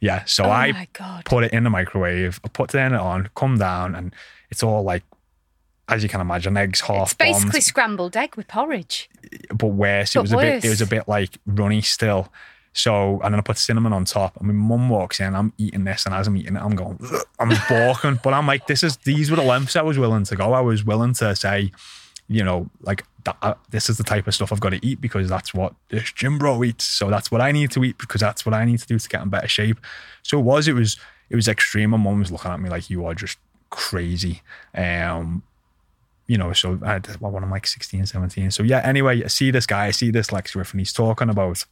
[0.00, 0.86] Yeah, so oh I
[1.24, 4.14] put it in the microwave, I put the it on, come down, and
[4.48, 5.02] it's all like,
[5.88, 9.10] as you can imagine, eggs half It's basically bombed scrambled egg with porridge.
[9.52, 10.14] but worse.
[10.14, 10.64] It But was a bit.
[10.64, 12.32] It was a bit like runny still.
[12.74, 14.36] So, and then I put cinnamon on top.
[14.36, 17.00] And my mum walks in, I'm eating this, and as I'm eating it, I'm going,
[17.40, 18.20] I'm balking.
[18.22, 20.52] but I'm like, this is, these were the lengths I was willing to go.
[20.52, 21.72] I was willing to say,
[22.28, 25.00] you know, like, that, uh, this is the type of stuff I've got to eat
[25.00, 26.84] because that's what this gym bro eats.
[26.84, 29.08] So that's what I need to eat because that's what I need to do to
[29.08, 29.78] get in better shape.
[30.22, 30.98] So it was, it was,
[31.30, 31.90] it was extreme.
[31.90, 33.38] My mum was looking at me like, you are just
[33.70, 34.42] crazy.
[34.74, 35.42] Um,
[36.26, 38.50] you know, so I had, well, when I'm like 16, 17.
[38.50, 41.64] So yeah, anyway, I see this guy, I see this Lex Griffin, he's talking about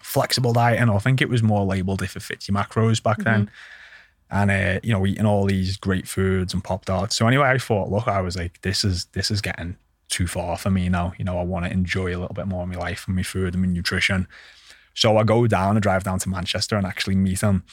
[0.00, 3.18] flexible diet, and I think it was more labeled if it fits your macros back
[3.18, 3.50] then.
[4.30, 7.16] And uh, you know, eating all these great foods and pop tarts.
[7.16, 9.76] So anyway, I thought, look, I was like, this is this is getting
[10.08, 11.12] too far for me now.
[11.18, 13.22] You know, I want to enjoy a little bit more of my life and my
[13.22, 14.26] food and my nutrition.
[14.94, 17.64] So I go down, I drive down to Manchester and actually meet him.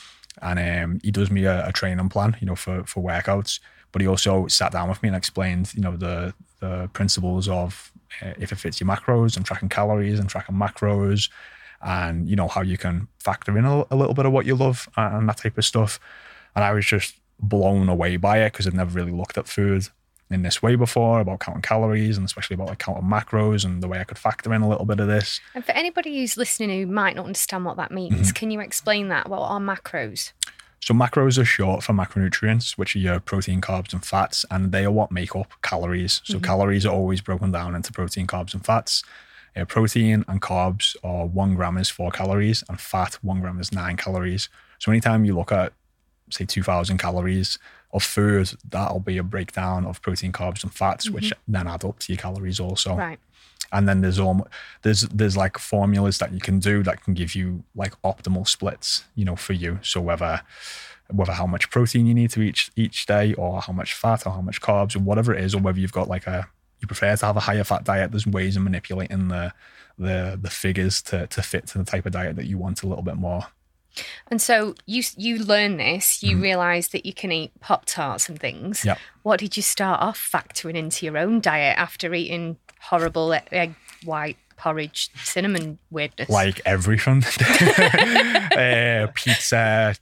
[0.42, 3.60] And um, he does me a, a training plan, you know, for for workouts.
[3.92, 7.92] But he also sat down with me and explained, you know, the the principles of
[8.22, 11.30] uh, if it fits your macros and tracking calories and tracking macros,
[11.82, 14.56] and you know how you can factor in a, a little bit of what you
[14.56, 16.00] love and that type of stuff.
[16.56, 19.88] And I was just blown away by it because I'd never really looked at food
[20.32, 23.88] in this way before about counting calories and especially about like counting macros and the
[23.88, 25.40] way I could factor in a little bit of this.
[25.54, 28.30] And for anybody who's listening who might not understand what that means, Mm-hmm.
[28.32, 29.30] can you explain that?
[29.30, 30.32] What are macros?
[30.82, 34.86] So macros are short for macronutrients, which are your protein, carbs, and fats, and they
[34.86, 36.22] are what make up calories.
[36.26, 39.04] So calories are always broken down into protein, carbs, and fats.
[39.56, 43.72] Uh, protein and carbs are one gram is four calories, and fat one gram is
[43.72, 44.50] nine calories.
[44.80, 45.74] So anytime you look at
[46.30, 47.58] say 2000 calories
[47.96, 51.54] of food, that'll be a breakdown of protein, carbs, and fats, which mm-hmm.
[51.54, 52.96] then add up to your calories also.
[52.96, 53.20] Right.
[53.72, 54.48] and then there's all
[54.84, 59.06] there's there's like formulas that you can do that can give you like optimal splits
[59.16, 59.80] you know for you.
[59.82, 60.42] So whether
[61.12, 64.34] whether how much protein you need to each each day or how much fat or
[64.34, 66.48] how much carbs or whatever it is or whether you've got like a
[66.80, 69.54] you prefer to have a higher fat diet there's ways of manipulating the
[69.98, 72.88] the the figures to to fit to the type of diet that you want a
[72.88, 73.46] little bit more
[74.30, 78.40] And so you you learn this, you realise that you can eat pop tarts and
[78.40, 78.80] things.
[78.80, 78.90] Mm-hmm.
[78.90, 79.00] Yep.
[79.24, 84.38] What did you start off factoring into your own diet after eating horrible egg white
[84.58, 86.30] porridge cinnamon weirdness?
[86.30, 87.24] like everything
[88.58, 89.96] uh, pizza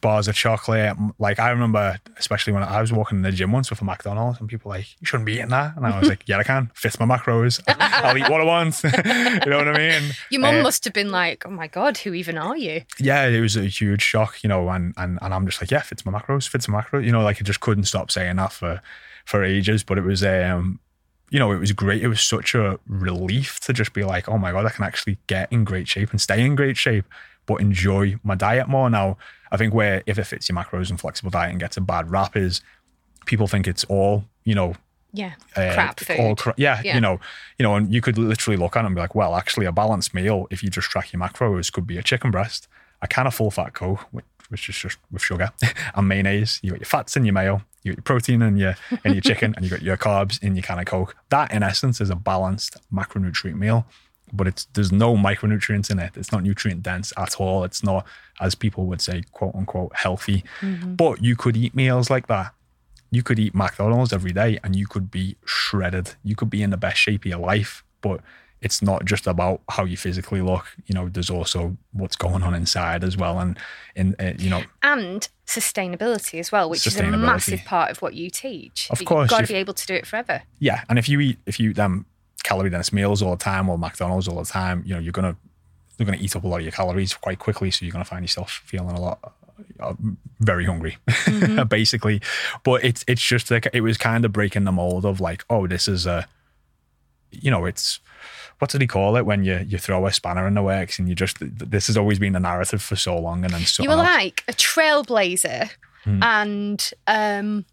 [0.00, 0.96] bars of chocolate.
[1.18, 4.38] Like i remember especially when i was walking in the gym once with a mcdonald's
[4.38, 5.76] and people were like you shouldn't be eating that.
[5.76, 6.70] And i was like yeah i can.
[6.74, 7.60] Fits my macros.
[7.68, 8.80] I'll eat what i want.
[9.44, 10.12] You know what i mean?
[10.30, 13.26] Your mum Uh, must have been like, "Oh my god, who even are you?" yeah,
[13.26, 16.06] it was a huge shock, you know, and and and I'm just like, yeah, fits
[16.06, 18.80] my macros, fits my macros, you know, like I just couldn't stop saying that for
[19.24, 19.82] for ages.
[19.82, 20.78] But it was um,
[21.30, 22.02] you know, it was great.
[22.02, 25.18] It was such a relief to just be like, oh my god, I can actually
[25.26, 27.04] get in great shape and stay in great shape,
[27.46, 28.88] but enjoy my diet more.
[28.90, 29.16] Now,
[29.52, 32.10] I think where if it fits your macros and flexible diet and gets a bad
[32.10, 32.60] rap is
[33.26, 34.74] people think it's all, you know,
[35.12, 36.18] Yeah, uh, crap food.
[36.20, 36.94] all cra- yeah, Yeah.
[36.96, 37.20] you know,
[37.58, 39.72] you know, and you could literally look at it and be like, well, actually, a
[39.72, 42.66] balanced meal, if you just track your macros, could be a chicken breast,
[43.00, 45.50] a can of full fat coke, which, which is just with sugar,
[45.94, 46.58] and mayonnaise.
[46.62, 49.20] You got your fats in your mayo, you got your protein in your in your
[49.22, 51.14] chicken, and you got your carbs in your can of coke.
[51.30, 53.86] That, in essence, is a balanced macronutrient meal.
[54.34, 56.12] But it's there's no micronutrients in it.
[56.16, 57.64] It's not nutrient dense at all.
[57.64, 58.06] It's not,
[58.40, 60.44] as people would say, quote unquote, healthy.
[60.84, 62.52] But you could eat meals like that
[63.14, 66.14] you could eat McDonald's every day and you could be shredded.
[66.24, 68.20] You could be in the best shape of your life, but
[68.60, 70.66] it's not just about how you physically look.
[70.86, 73.58] You know, there's also what's going on inside as well, and
[73.94, 78.14] in uh, you know, and sustainability as well, which is a massive part of what
[78.14, 78.88] you teach.
[78.90, 80.42] Of course, you've got to be able to do it forever.
[80.58, 80.82] yeah.
[80.88, 82.06] And if you eat if you eat them
[82.44, 85.36] calorie dense meals all the time or McDonald's all the time, you know, you're gonna
[85.98, 87.70] you're gonna eat up a lot of your calories quite quickly.
[87.72, 89.18] So you're gonna find yourself feeling a lot.
[89.80, 89.94] uh,
[90.40, 90.96] Very hungry,
[91.68, 92.20] basically,
[92.62, 95.66] but it's it's just like it was kind of breaking the mold of like, oh,
[95.66, 96.26] this is a,
[97.30, 98.00] you know, it's
[98.60, 101.08] what did he call it when you you throw a spanner in the works and
[101.08, 103.88] you just this has always been the narrative for so long and then so You
[103.88, 105.70] were like a trailblazer,
[106.06, 107.64] and um,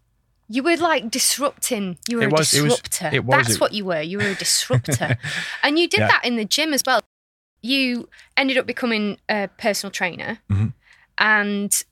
[0.48, 1.98] you were like disrupting.
[2.08, 3.10] You were It a was- it was- disruptor.
[3.16, 4.00] it was- That's what you were.
[4.02, 5.18] You were a disruptor,
[5.62, 6.08] and you did Yeah.
[6.08, 7.00] that in the gym as well.
[7.62, 10.72] You ended up becoming a personal trainer, Mhm.
[11.18, 11.82] and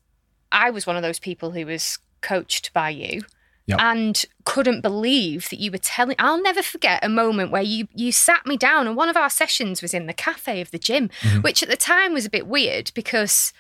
[0.52, 3.22] I was one of those people who was coached by you.
[3.66, 3.78] Yep.
[3.80, 6.16] And couldn't believe that you were telling.
[6.18, 9.30] I'll never forget a moment where you you sat me down, and one of our
[9.30, 11.42] sessions was in the cafe of the gym, Mm-hmm.
[11.42, 13.52] which at the time was a bit weird because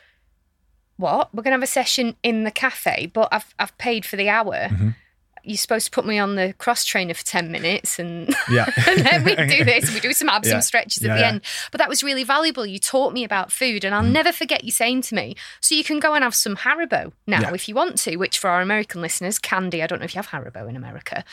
[1.00, 4.28] what we're gonna have a session in the cafe, but I've I've paid for the
[4.28, 4.68] hour.
[4.70, 4.94] Mhm.
[5.44, 8.70] You're supposed to put me on the cross trainer for 10 minutes and, Yeah.
[8.88, 9.92] and then we do this.
[9.92, 10.54] We do some abs Yeah.
[10.54, 11.28] and stretches at Yeah, the yeah.
[11.28, 11.40] end.
[11.70, 12.64] But that was really valuable.
[12.66, 14.12] You taught me about food, and I'll Mm.
[14.12, 17.52] never forget you saying to me, so you can go and have some Haribo now
[17.54, 19.82] if you want to, which for our American listeners, candy.
[19.82, 21.24] I don't know if you have Haribo in America.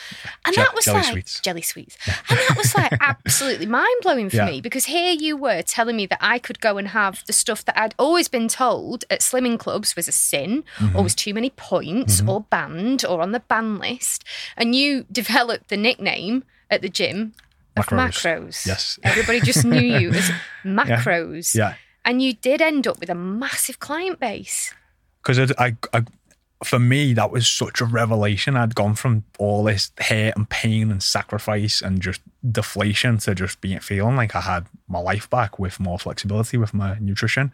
[0.44, 1.40] And Je- that was jelly like sweets.
[1.40, 1.96] jelly sweets.
[2.28, 6.06] And that was like absolutely mind blowing for me because here you were telling me
[6.06, 9.58] that I could go and have the stuff that I'd always been told at slimming
[9.58, 10.96] clubs was a sin Mm-hmm.
[10.96, 13.97] or was too many points or banned or on the ban list.
[14.56, 17.34] And you developed the nickname at the gym
[17.76, 18.22] of Macros.
[18.22, 18.66] macros.
[18.66, 18.98] Yes.
[19.02, 20.30] Everybody just knew you as
[20.64, 21.54] macros.
[21.54, 21.74] Yeah.
[22.04, 24.72] And you did end up with a massive client base.
[25.22, 26.04] because I, I,
[26.64, 28.56] for me, that was such a revelation.
[28.56, 33.60] I'd gone from all this hate and pain and sacrifice and just deflation to just
[33.60, 37.52] being feeling like I had my life back with more flexibility with my nutrition.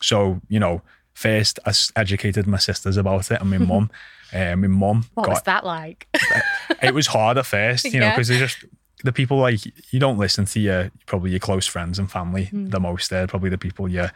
[0.00, 0.82] So you know,
[1.14, 3.90] first I educated my sisters about it and my mum.
[4.32, 6.06] Uh, my mum What got was that like?
[6.82, 8.64] it was hard at first, you know, because they just
[9.02, 9.60] the people like
[9.92, 12.66] you don't listen to your probably your close friends and family Hmm.
[12.68, 13.10] the most.
[13.10, 14.06] They're probably the people you,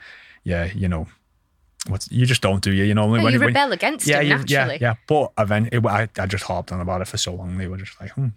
[0.44, 1.06] yeah, you know,
[1.88, 3.06] what's you just don't do you, you know.
[3.06, 4.78] No, when you when- rebel against yeah, it you- naturally.
[4.80, 4.94] yeah, yeah.
[5.08, 7.56] But eventually, I, I just harped on about it for so long.
[7.58, 8.28] They were just like, hmm,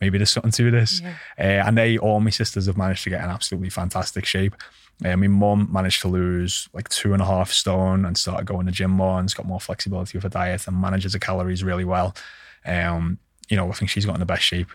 [0.00, 1.00] maybe there's something to this.
[1.00, 1.14] Yeah.
[1.38, 4.54] Uh, and they, all my sisters, have managed to get in absolutely fantastic shape.
[5.04, 8.66] Uh, my mum managed to lose like two and a half stone and started going
[8.66, 11.84] to gym more and's got more flexibility with her diet and manages her calories really
[11.84, 12.14] well.
[12.64, 14.68] Um, you know, I think she's got in the best shape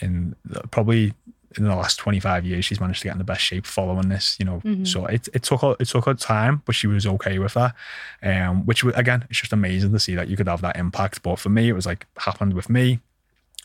[0.00, 1.12] in the, probably
[1.56, 2.64] in the last 25 years.
[2.64, 4.62] She's managed to get in the best shape following this, you know.
[4.84, 7.74] So it, it took her, it took her time, but she was okay with that.
[8.22, 11.22] Um, which was, again, it's just amazing to see that you could have that impact.
[11.22, 13.00] But for me, it was like happened with me,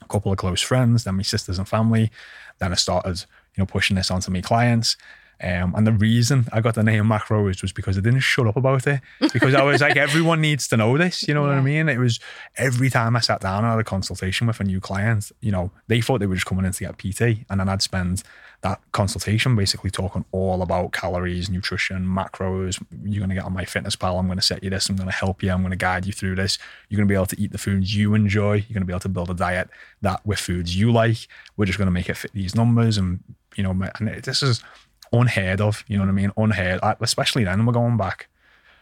[0.01, 2.11] a couple of close friends, then my sisters and family.
[2.59, 3.23] Then I started,
[3.55, 4.97] you know, pushing this onto my clients.
[5.41, 8.57] Um, and the reason I got the name Macros was because I didn't shut up
[8.57, 9.01] about it.
[9.33, 11.27] Because I was like, everyone needs to know this.
[11.27, 11.89] You know what I mean?
[11.89, 12.19] It was
[12.55, 15.71] every time I sat down and had a consultation with a new client, you know,
[15.87, 17.45] they thought they were just coming in to get PT.
[17.49, 18.23] And then I'd spend
[18.61, 22.83] that consultation basically talking all about calories, nutrition, macros.
[23.03, 24.19] You're going to get on MyFitnessPal.
[24.19, 24.89] I'm going to set you this.
[24.89, 25.51] I'm going to help you.
[25.51, 26.57] I'm going to guide you through this.
[26.89, 28.55] You're going to be able to eat the foods you enjoy.
[28.55, 29.69] You're going to be able to build a diet
[30.01, 31.27] that with foods you like.
[31.55, 32.97] We're just going to make it fit these numbers.
[32.97, 33.23] And,
[33.55, 34.63] you know, and this is
[35.11, 35.83] unheard of.
[35.87, 36.31] You know what I mean?
[36.37, 37.65] Unheard, especially then.
[37.65, 38.27] We're going back.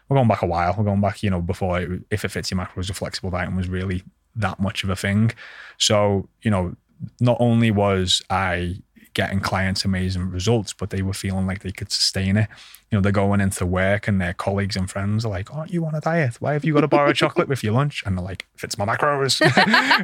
[0.07, 0.75] We're going back a while.
[0.77, 3.55] We're going back, you know, before it, if it fits your macros, a flexible diet
[3.55, 4.03] was really
[4.35, 5.31] that much of a thing.
[5.77, 6.75] So, you know,
[7.19, 8.81] not only was I
[9.15, 12.47] getting clients amazing results, but they were feeling like they could sustain it.
[12.91, 15.83] You know, they're going into work and their colleagues and friends are like, Aren't you
[15.85, 16.35] on a diet?
[16.39, 18.03] Why have you got a bar of chocolate with your lunch?
[18.05, 19.39] And they're like, Fits my macros.
[19.39, 19.63] you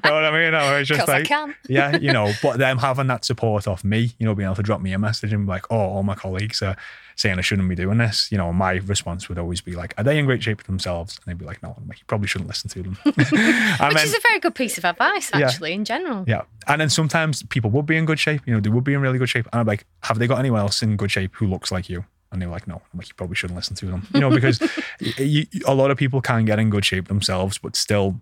[0.09, 0.55] know what I mean?
[0.55, 1.53] I was just like, can.
[1.69, 4.63] yeah, you know, but them having that support off me, you know, being able to
[4.63, 6.75] drop me a message and be like, oh, all my colleagues are
[7.21, 8.29] saying I shouldn't be doing this.
[8.31, 11.17] You know, my response would always be like, are they in great shape themselves?
[11.19, 12.97] And they'd be like, no, I'm like, you probably shouldn't listen to them.
[13.03, 15.47] Which then- is a very good piece of advice, Yeah.
[15.47, 16.25] actually, in general.
[16.27, 16.41] yeah.
[16.67, 19.01] And then sometimes people would be in good shape, you know, they would be in
[19.01, 19.47] really good shape.
[19.53, 22.05] And I'm like, have they got anyone else in good shape who looks like you?
[22.31, 22.75] And they're like, no.
[22.75, 24.61] I'm like, you probably shouldn't listen to them, you know, because
[25.17, 28.21] you, a lot of people can get in good shape themselves, but still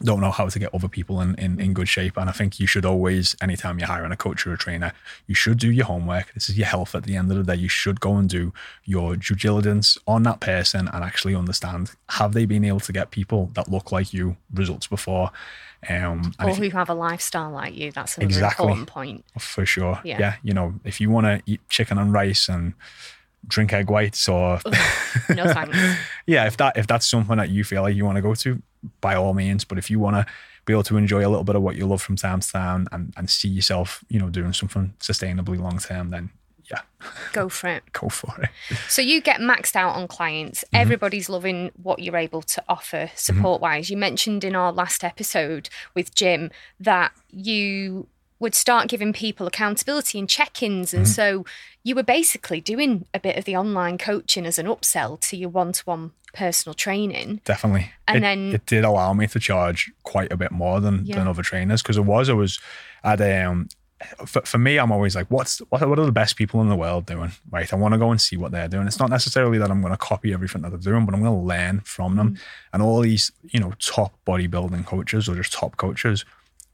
[0.00, 2.16] don't know how to get other people in, in, in good shape.
[2.16, 4.92] And I think you should always, anytime you're hiring a coach or a trainer,
[5.26, 6.32] you should do your homework.
[6.34, 7.60] This is your health at the end of the day.
[7.60, 8.52] You should go and do
[8.84, 13.10] your due diligence on that person and actually understand have they been able to get
[13.10, 15.30] people that look like you results before?
[15.88, 17.92] Um, Or who have a lifestyle like you.
[17.92, 18.66] That's another Exactly.
[18.66, 19.24] important point.
[19.38, 20.00] for sure.
[20.04, 20.18] Yeah.
[20.18, 20.34] Yeah.
[20.42, 22.74] You know, if you want to eat chicken and rice and
[23.46, 24.60] drink egg whites or
[25.34, 25.76] No thanks.
[26.26, 28.60] yeah, if that if that's something that you feel like you want to go to,
[29.00, 29.64] by all means.
[29.64, 30.26] But if you want to
[30.64, 32.86] be able to enjoy a little bit of what you love from time to time
[32.92, 36.30] and, and see yourself, you know, doing something sustainably long term, then
[36.70, 36.82] yeah,
[37.32, 37.82] Go for it.
[37.92, 38.50] go for it.
[38.88, 40.64] So you get maxed out on clients.
[40.64, 40.76] Mm-hmm.
[40.76, 43.88] Everybody's loving what you're able to offer support wise.
[43.88, 48.06] You mentioned in our last episode with Jim that you
[48.38, 50.98] would start giving people accountability and check-ins Mm-hmm.
[50.98, 51.44] and so
[51.88, 55.48] you were basically doing a bit of the online coaching as an upsell to your
[55.48, 57.40] one-to-one personal training.
[57.44, 57.90] Definitely.
[58.06, 61.16] And it, then- it did allow me to charge quite a bit more than, Yeah.
[61.16, 62.60] than other trainers because it was, I was
[63.02, 63.68] at um
[64.26, 66.76] for, for me, I'm always like, what's what, what are the best people in the
[66.76, 67.32] world doing?
[67.50, 67.72] Right.
[67.72, 68.86] I want to go and see what they're doing.
[68.86, 71.34] It's not necessarily that I'm going to copy everything that they're doing, but I'm going
[71.34, 72.38] to learn from them.
[72.72, 76.24] And all these, you know, top bodybuilding coaches or just top coaches,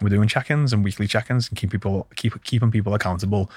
[0.02, 3.50] we're doing check-ins and weekly check-ins and keep people keep keeping people accountable.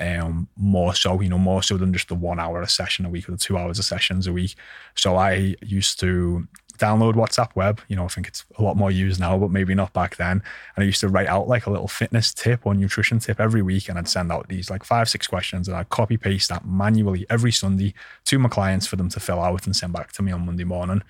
[0.00, 3.10] Um, more so, you know, more so than just the one hour a session a
[3.10, 4.56] week or the two hours of sessions a week.
[4.96, 7.80] So I used to download WhatsApp web.
[7.88, 10.42] You know, I think it's a lot more used now, but maybe not back then.
[10.74, 13.62] And I used to write out like a little fitness tip or nutrition tip every
[13.62, 13.88] week.
[13.88, 17.26] And I'd send out these like five, six questions and I'd copy paste that manually
[17.30, 20.32] every Sunday to my clients for them to fill out and send back to me
[20.32, 21.02] on Monday morning.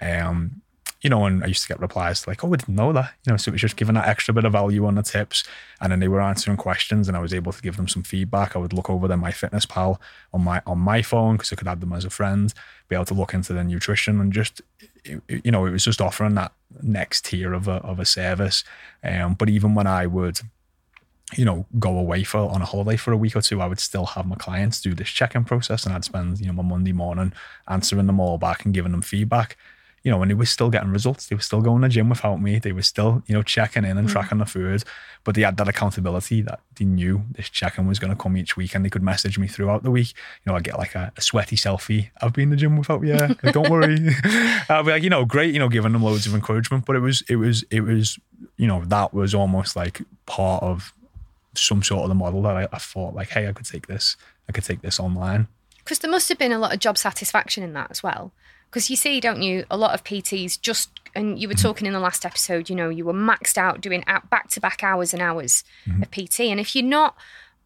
[0.00, 0.62] Um,
[1.02, 3.32] you know, and I used to get replies like, "Oh, I didn't know that," you
[3.32, 3.36] know.
[3.36, 5.44] So it was just giving that extra bit of value on the tips,
[5.80, 8.54] and then they were answering questions, and I was able to give them some feedback.
[8.54, 9.98] I would look over them MyFitnessPal
[10.32, 12.52] on my on my phone because I could add them as a friend,
[12.88, 14.60] be able to look into their nutrition, and just
[15.04, 18.62] you know, it was just offering that next tier of a of a service.
[19.02, 20.40] Um, but even when I would
[21.36, 23.78] you know, go away for on a holiday for a week or two, I would
[23.78, 26.92] still have my clients do this check-in process, and I'd spend you know my Monday
[26.92, 27.32] morning
[27.68, 29.56] answering them all back and giving them feedback
[30.02, 31.26] you know, and they were still getting results.
[31.26, 32.58] They were still going to the gym without me.
[32.58, 34.10] They were still, you know, checking in and mm.
[34.10, 34.82] tracking the food,
[35.24, 38.56] but they had that accountability that they knew this check-in was going to come each
[38.56, 40.14] week and they could message me throughout the week.
[40.44, 42.10] You know, I get like a, a, sweaty selfie.
[42.22, 43.10] I've been in the gym without you.
[43.42, 43.98] Like, don't worry.
[44.68, 47.00] I'll be like, you know, great, you know, giving them loads of encouragement, but it
[47.00, 48.18] was, it was, it was,
[48.56, 50.94] you know, that was almost like part of
[51.54, 54.16] some sort of the model that I, I thought like, hey, I could take this,
[54.48, 55.48] I could take this online.
[55.78, 58.32] Because there must have been a lot of job satisfaction in that as well
[58.70, 61.92] because you see, don't you, a lot of PTs just, and you were talking in
[61.92, 65.20] the last episode, you know, you were maxed out doing back to back hours and
[65.20, 66.02] hours mm-hmm.
[66.02, 66.40] of PT.
[66.40, 67.16] And if you're not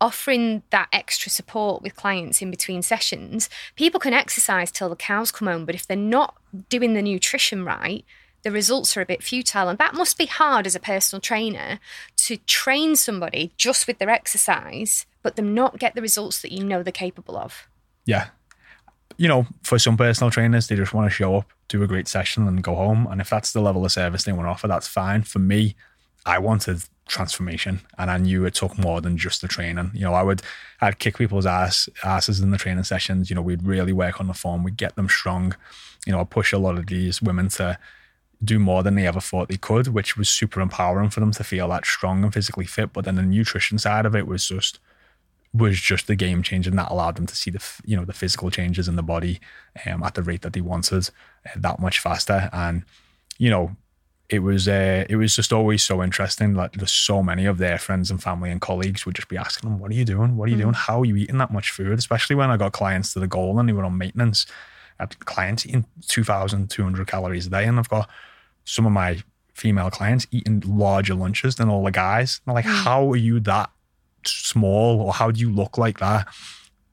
[0.01, 5.31] offering that extra support with clients in between sessions, people can exercise till the cows
[5.31, 5.67] come home.
[5.67, 6.37] But if they're not
[6.71, 8.05] doing the nutrition right,
[8.43, 9.69] the results are a bit futile.
[9.69, 11.81] And that must be hard as a personal trainer
[12.17, 16.65] to train somebody just with their exercise, but them not get the results that you
[16.65, 17.69] know they're capable of.
[18.07, 18.29] Yeah,
[19.17, 22.09] you know, for some personal trainers, they just want to show up, do a great
[22.09, 23.07] session, and go home.
[23.11, 25.23] And if that's the level of service they want to offer, that's fine.
[25.23, 25.77] For me,
[26.27, 29.91] I wanted transformation, and I knew it took more than just the training.
[29.95, 30.43] You know, I would,
[30.81, 33.31] I'd kick people's ass asses in the training sessions.
[33.31, 35.55] You know, we'd really work on the form, we'd get them strong.
[36.07, 37.79] You know, I push a lot of these women to
[38.43, 41.45] do more than they ever thought they could, which was super empowering for them to
[41.45, 42.93] feel that strong and physically fit.
[42.93, 44.81] But then the nutrition side of it was just
[45.55, 48.13] was just the game changer and that allowed them to see the you know the
[48.13, 49.41] physical changes in the body
[49.87, 51.09] um, at the rate that they wanted
[51.47, 52.83] uh, that much faster and
[53.39, 53.77] you know
[54.29, 57.79] it was uh, it was just always so interesting like there's so many of their
[57.79, 60.49] friends and family and colleagues would just be asking them what are you doing what
[60.49, 60.63] are you mm.
[60.63, 63.29] doing how are you eating that much food especially when I got clients to the
[63.29, 64.47] goal and they were on maintenance
[64.99, 68.09] I had clients eating 2200 calories a day and I've got
[68.65, 69.23] some of my
[69.55, 72.41] female clients eating larger lunches than all the guys.
[72.47, 72.83] And like, mm.
[72.83, 73.71] how are you that
[74.29, 76.27] small or how do you look like that?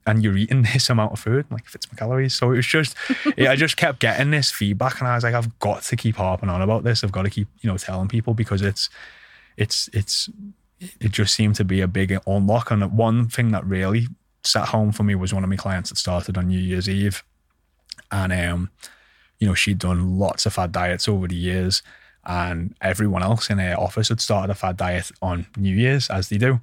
[0.08, 2.34] And you're eating this amount of food, like fits my calories.
[2.34, 2.96] So it was just,
[3.38, 6.50] I just kept getting this feedback, and I was like, I've got to keep harping
[6.50, 7.04] on about this.
[7.04, 8.90] I've got to keep, you know, telling people because it's,
[9.58, 10.30] it's, it's,
[11.00, 12.72] it just seemed to be a big unlock.
[12.72, 14.08] And one thing that really
[14.44, 17.24] sat home for me was one of my clients that started on New Year's Eve,
[18.12, 18.70] and um,
[19.40, 21.82] you know, she'd done lots of fad diets over the years,
[22.26, 26.30] and everyone else in her office had started a fad diet on New Year's, as
[26.30, 26.60] they do.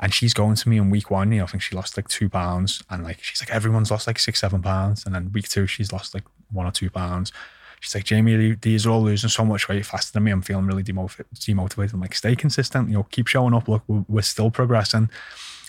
[0.00, 2.08] And she's going to me in week one, you know, I think she lost like
[2.08, 2.82] two pounds.
[2.90, 5.06] And like, she's like, everyone's lost like six, seven pounds.
[5.06, 7.32] And then week two, she's lost like one or two pounds.
[7.80, 10.30] She's like, Jaymie, these are all losing so much weight faster than me.
[10.30, 11.92] I'm feeling really demotivated.
[11.92, 13.68] I'm like, stay consistent, you know, keep showing up.
[13.68, 15.10] Look, we're, we're still progressing.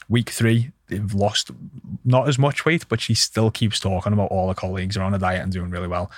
[0.07, 1.51] Week three, they've lost
[2.03, 5.13] not as much weight, but she still keeps talking about all her colleagues are on
[5.13, 6.09] a diet and doing really well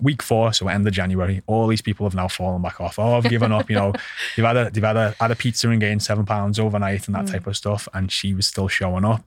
[0.00, 2.98] week four, so end of January, all these people have now fallen back off.
[2.98, 3.68] Oh, I've given up.
[3.70, 3.92] You know,
[4.36, 7.14] they've had a they've had a had a pizza and gained seven pounds overnight and
[7.14, 7.32] that mm.
[7.32, 7.88] type of stuff.
[7.94, 9.24] And she was still showing up.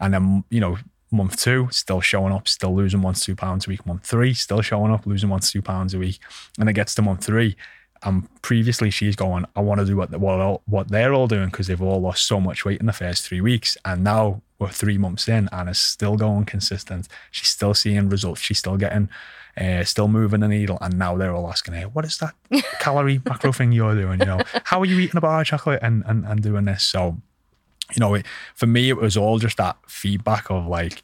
[0.00, 0.78] And then you know,
[1.10, 3.86] month two, still showing up, still losing one to two pounds a week.
[3.86, 6.18] Month three, still showing up, losing one to two pounds a week.
[6.58, 7.56] And it gets to month three.
[8.02, 11.68] And previously, she's going, I want to do what what what they're all doing because
[11.68, 13.78] they've all lost so much weight in the first three weeks.
[13.84, 17.08] And now we're three months in, and is still going consistent.
[17.30, 18.42] She's still seeing results.
[18.42, 19.08] She's still getting
[19.60, 20.78] uh, still moving the needle.
[20.80, 22.34] And now they're all asking, hey, what is that
[22.80, 24.20] calorie macro thing you're doing?
[24.20, 26.82] You know, how are you eating a bar of chocolate and, and, and doing this?
[26.84, 27.16] So,
[27.94, 31.02] you know, it, for me, it was all just that feedback of like,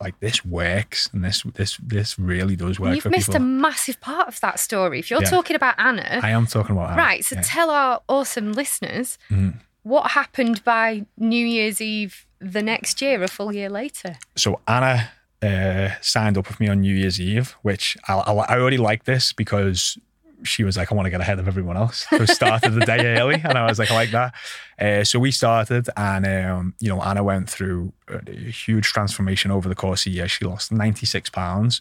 [0.00, 2.96] like this works and this this this really does work.
[2.96, 3.42] You've missed people.
[3.42, 4.98] a massive part of that story.
[4.98, 5.30] If you're yeah.
[5.30, 6.96] talking about Anna, I am talking about Anna.
[6.96, 7.24] Right.
[7.24, 7.42] So yeah.
[7.42, 9.54] tell our awesome listeners mm.
[9.84, 14.16] what happened by New Year's Eve the next year, a full year later.
[14.36, 15.10] So Anna
[15.44, 19.04] uh, signed up with me on New Year's Eve, which I, I, I already like
[19.04, 19.98] this because
[20.42, 22.06] she was like, I want to get ahead of everyone else.
[22.10, 24.34] So started the day early, and I was like, I like that.
[24.78, 29.68] Uh, so we started, and um, you know, Anna went through a huge transformation over
[29.68, 30.28] the course of a year.
[30.28, 31.80] She lost 96 pounds.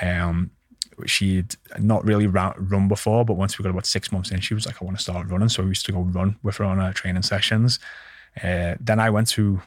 [0.00, 0.50] Um,
[1.06, 4.66] she'd not really run before, but once we got about six months in, she was
[4.66, 5.48] like, I want to start running.
[5.48, 7.78] So we used to go run with her on our training sessions.
[8.42, 9.60] Uh, then I went to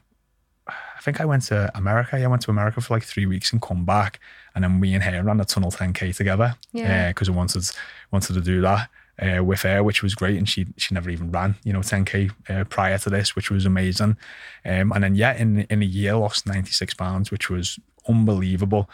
[0.95, 2.17] I think I went to America.
[2.17, 4.19] Yeah, I went to America for like three weeks and come back,
[4.53, 6.55] and then we and her ran the tunnel 10k together.
[6.71, 7.69] Yeah, because uh, I wanted
[8.11, 8.89] wanted to do that.
[9.17, 12.31] Uh, with her, which was great, and she she never even ran, you know, 10k
[12.49, 14.17] uh, prior to this, which was amazing.
[14.65, 17.79] Um, and then yeah, in in a year, lost 96 pounds, which was
[18.09, 18.89] unbelievable.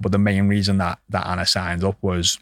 [0.00, 2.38] But the main reason that that Anna signed up was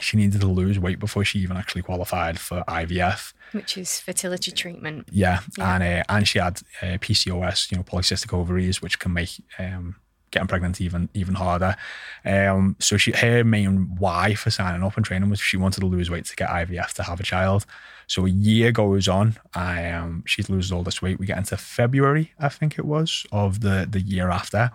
[0.00, 3.32] she needed to lose weight before she even actually qualified for IVF.
[3.52, 5.08] Which is fertility treatment.
[5.10, 5.74] Yeah, yeah.
[5.74, 9.96] and uh, and she had uh, PCOS, you know, polycystic ovaries, which can make um,
[10.34, 11.76] getting pregnant even even harder.
[12.24, 15.86] Um, so she her main why for signing up and training was she wanted to
[15.86, 17.64] lose weight to get IVF to have a child.
[18.06, 21.18] So a year goes on, I um, she loses all this weight.
[21.18, 24.72] We get into February, I think it was, of the the year after,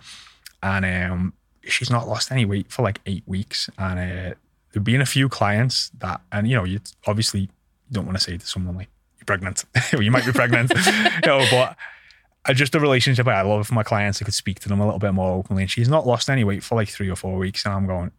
[0.62, 3.70] and um, she's not lost any weight for like eight weeks.
[3.78, 4.34] And uh,
[4.72, 7.50] there've been a few clients that, and you know, you obviously
[7.90, 9.64] don't want to say to someone like you're pregnant,
[9.98, 11.76] you might be pregnant, you know, but
[12.44, 14.22] I just the relationship I love with my clients.
[14.22, 15.64] I could speak to them a little bit more openly.
[15.64, 18.12] And she's not lost any weight for like three or four weeks, and I'm going,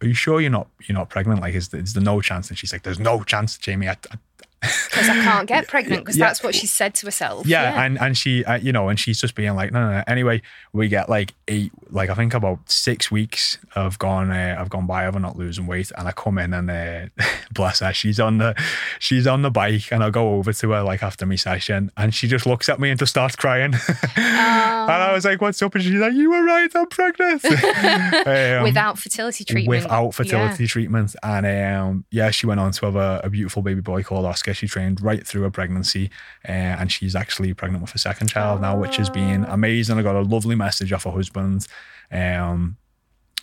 [0.00, 1.40] "Are you sure you're not you're not pregnant?
[1.40, 3.88] Like, is, is there no chance?" And she's like, "There's no chance, Jaymie.
[3.88, 4.18] I, I,
[4.60, 6.26] because I can't get pregnant because yeah.
[6.26, 7.46] that's what she said to herself.
[7.46, 7.84] Yeah, yeah.
[7.84, 10.04] and and she, uh, you know, and she's just being like, no, no, no.
[10.06, 10.42] Anyway,
[10.72, 14.86] we get like eight, like I think about six weeks have gone, uh, I've gone
[14.86, 18.38] by of not losing weight, and I come in and uh, bless her, she's on
[18.38, 18.54] the,
[18.98, 22.14] she's on the bike, and I go over to her like after my session, and
[22.14, 23.74] she just looks at me and just starts crying,
[24.16, 25.74] and I was like, what's up?
[25.74, 27.44] And she's like, you were right, I'm pregnant.
[27.44, 29.84] um, without fertility treatment.
[29.84, 30.68] Without fertility yeah.
[30.68, 34.24] treatment, and um, yeah, she went on to have a, a beautiful baby boy called
[34.24, 36.10] Oscar she trained right through her pregnancy,
[36.48, 39.98] uh, and she's actually pregnant with a second child now, which has been amazing.
[39.98, 41.66] I got a lovely message off her husband.
[42.10, 42.76] Um,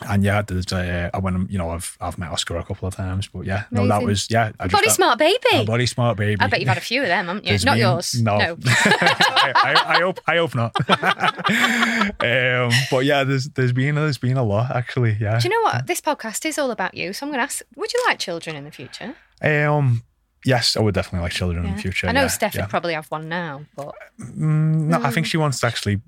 [0.10, 2.96] and yeah, there's uh, I went, you know, I've I've met Oscar a couple of
[2.96, 3.88] times, but yeah, Amazing.
[3.88, 4.52] no, that was yeah.
[4.60, 6.42] I body smart baby, body smart baby.
[6.42, 7.50] I bet you've had a few of them, haven't you?
[7.50, 8.22] There's not been, yours.
[8.22, 8.58] No, no.
[8.66, 10.76] I, I, I, hope I hope not.
[10.90, 15.16] um, but yeah, there's there's been there's been a lot actually.
[15.20, 15.40] Yeah.
[15.40, 16.96] Do you know what this podcast is all about?
[16.96, 19.16] You, so I'm going to ask: Would you like children in the future?
[19.42, 20.04] Um,
[20.46, 21.70] Yes, I would definitely like children yeah.
[21.70, 22.08] in the future.
[22.08, 22.62] I know yeah, Steph yeah.
[22.62, 25.02] would probably have one now, but mm, no.
[25.02, 26.02] I think she wants to actually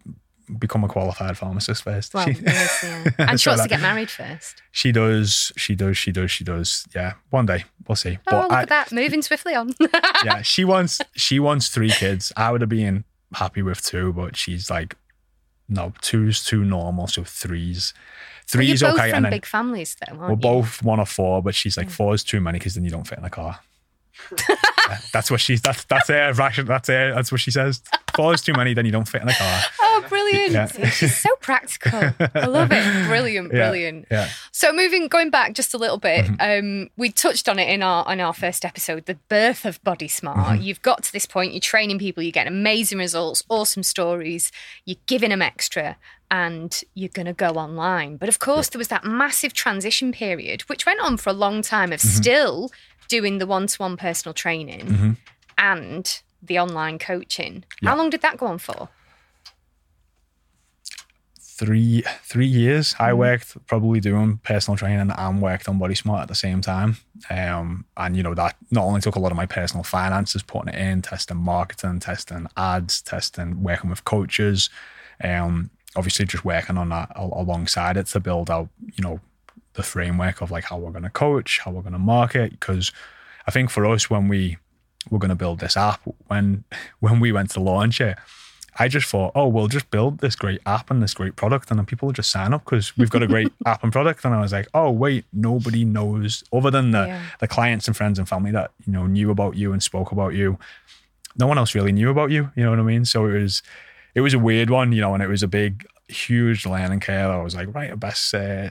[0.60, 2.14] become a qualified pharmacist first.
[2.14, 3.12] Well, she, yes, yeah.
[3.20, 4.62] and she wants to get married first.
[4.72, 5.52] She does.
[5.56, 5.98] She does.
[5.98, 6.32] She does.
[6.32, 6.86] She does.
[6.94, 8.18] Yeah, one day we'll see.
[8.28, 9.74] Oh, but look at that, moving swiftly on.
[10.24, 11.02] yeah, she wants.
[11.16, 12.32] She wants three kids.
[12.36, 14.96] I would have been happy with two, but she's like,
[15.70, 17.08] no, two's too normal.
[17.08, 17.94] So threes.
[18.48, 19.12] Three's well, okay.
[19.12, 20.16] and then, big families, though.
[20.16, 20.36] We're you?
[20.36, 23.08] both one or four, but she's like, four is too many because then you don't
[23.08, 23.60] fit in a car
[25.14, 25.62] that's what she's.
[25.62, 26.66] That's that's her ration.
[26.66, 27.14] That's her.
[27.14, 27.82] That's what she says.
[28.16, 29.62] Falls too many, then you don't fit in the car.
[29.82, 30.54] Oh, brilliant!
[30.54, 30.90] Yeah.
[30.90, 32.14] She's so practical.
[32.34, 33.08] I love it.
[33.08, 34.08] Brilliant, brilliant.
[34.10, 34.26] Yeah.
[34.26, 34.30] yeah.
[34.52, 36.82] So moving, going back just a little bit, mm-hmm.
[36.84, 40.08] um, we touched on it in our in our first episode, the birth of Body
[40.08, 40.38] Smart.
[40.38, 40.62] Mm-hmm.
[40.62, 41.54] You've got to this point.
[41.54, 42.24] You're training people.
[42.24, 44.52] You're getting amazing results, awesome stories.
[44.86, 45.98] You're giving them extra,
[46.32, 48.18] and you're going to go online.
[48.18, 51.62] But of course, there was that massive transition period, which went on for a long
[51.62, 52.10] time of mm-hmm.
[52.10, 52.72] still
[53.08, 55.12] doing the one to one personal training mm-hmm.
[55.58, 57.64] and the online coaching.
[57.82, 57.90] Yeah.
[57.90, 58.90] How long did that go on for?
[61.40, 62.94] Three three years.
[62.96, 63.06] Mm.
[63.06, 66.98] I worked probably doing personal training and worked on Body Smart at the same time.
[67.30, 70.74] Um, and you know that not only took a lot of my personal finances, putting
[70.74, 74.70] it in, testing marketing, testing ads, testing working with coaches.
[75.24, 79.20] Um, obviously just working on that alongside it to build out, you know,
[79.76, 82.52] the framework of like how we're going to coach, how we're going to market.
[82.52, 82.92] Because
[83.48, 84.58] I think for us, when we
[85.10, 86.64] were going to build this app, when
[87.00, 88.18] when we went to launch it,
[88.78, 91.80] I just thought, oh, we'll just build this great app and this great product, and
[91.80, 94.26] then people will just sign up because we've got a great app and product.
[94.26, 97.22] And I was like, oh, wait, nobody knows other than the yeah.
[97.40, 100.34] the clients and friends and family that you know knew about you and spoke about
[100.34, 100.58] you.
[101.38, 102.52] No one else really knew about you.
[102.56, 103.06] You know what I mean?
[103.06, 103.62] So it was
[104.16, 107.30] it was a weird one, you know, and it was a big, huge learning curve.
[107.30, 108.70] I was like, right, I best uh,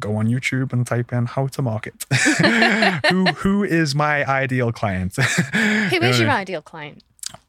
[0.00, 2.06] go on YouTube and type in how to market.
[3.10, 5.14] who who is my ideal client?
[5.16, 7.02] who is your ideal client?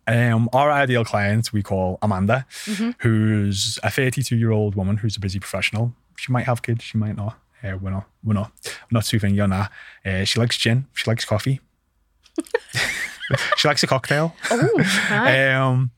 [0.07, 2.91] Um, our ideal client we call Amanda, mm-hmm.
[2.99, 5.93] who's a 32 year old woman who's a busy professional.
[6.17, 7.37] She might have kids, she might not.
[7.63, 9.71] Uh, we're not, we're not, we're not too thingy on that.
[10.03, 11.61] Uh, she likes gin, she likes coffee,
[13.55, 14.35] she likes a cocktail.
[14.49, 15.91] Oh, um,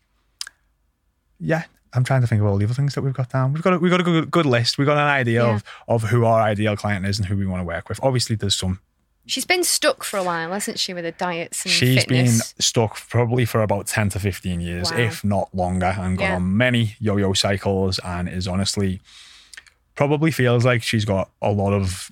[1.39, 1.63] yeah,
[1.95, 3.53] I'm trying to think of all the other things that we've got down.
[3.53, 4.77] We've got a, we've got a good, good list.
[4.77, 5.55] We've got an idea yeah.
[5.55, 7.99] of of who our ideal client is and who we want to work with.
[8.03, 8.79] Obviously, there's some.
[9.25, 12.53] She's been stuck for a while, hasn't she, with her diets and She's fitness?
[12.53, 14.97] been stuck probably for about ten to fifteen years, wow.
[14.97, 16.35] if not longer, and gone yeah.
[16.35, 18.99] on many yo-yo cycles, and is honestly
[19.95, 22.11] probably feels like she's got a lot of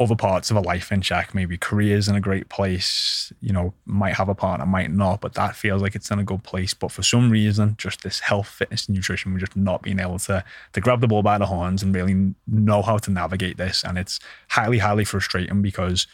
[0.00, 1.34] other parts of a life in check.
[1.34, 5.34] Maybe career's in a great place, you know, might have a partner, might not, but
[5.34, 6.74] that feels like it's in a good place.
[6.74, 10.18] But for some reason, just this health, fitness, and nutrition, we're just not being able
[10.20, 13.84] to to grab the ball by the horns and really know how to navigate this.
[13.84, 14.18] And it's
[14.48, 16.06] highly, highly frustrating because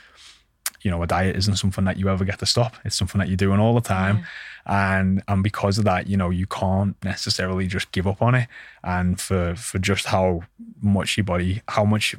[0.83, 2.77] you know, a diet isn't something that you ever get to stop.
[2.85, 4.19] It's something that you're doing all the time.
[4.19, 4.95] Yeah.
[5.01, 8.49] And and because of that, you know, you can't necessarily just give up on it.
[8.85, 10.43] And for for just how
[10.81, 12.15] much your body, how much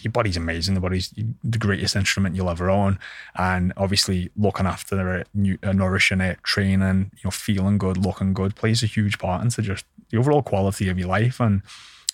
[0.00, 0.74] your body's amazing.
[0.74, 1.12] The body's
[1.44, 2.98] the greatest instrument you'll ever own,
[3.36, 5.28] and obviously looking after it,
[5.62, 9.60] uh, nourishing it, training, you know, feeling good, looking good plays a huge part into
[9.60, 11.40] just the overall quality of your life.
[11.40, 11.62] And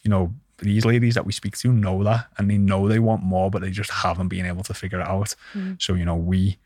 [0.02, 3.22] you know, these ladies that we speak to know that, and they know they want
[3.22, 5.34] more, but they just haven't been able to figure it out.
[5.54, 5.80] Mm.
[5.80, 6.58] So you know, we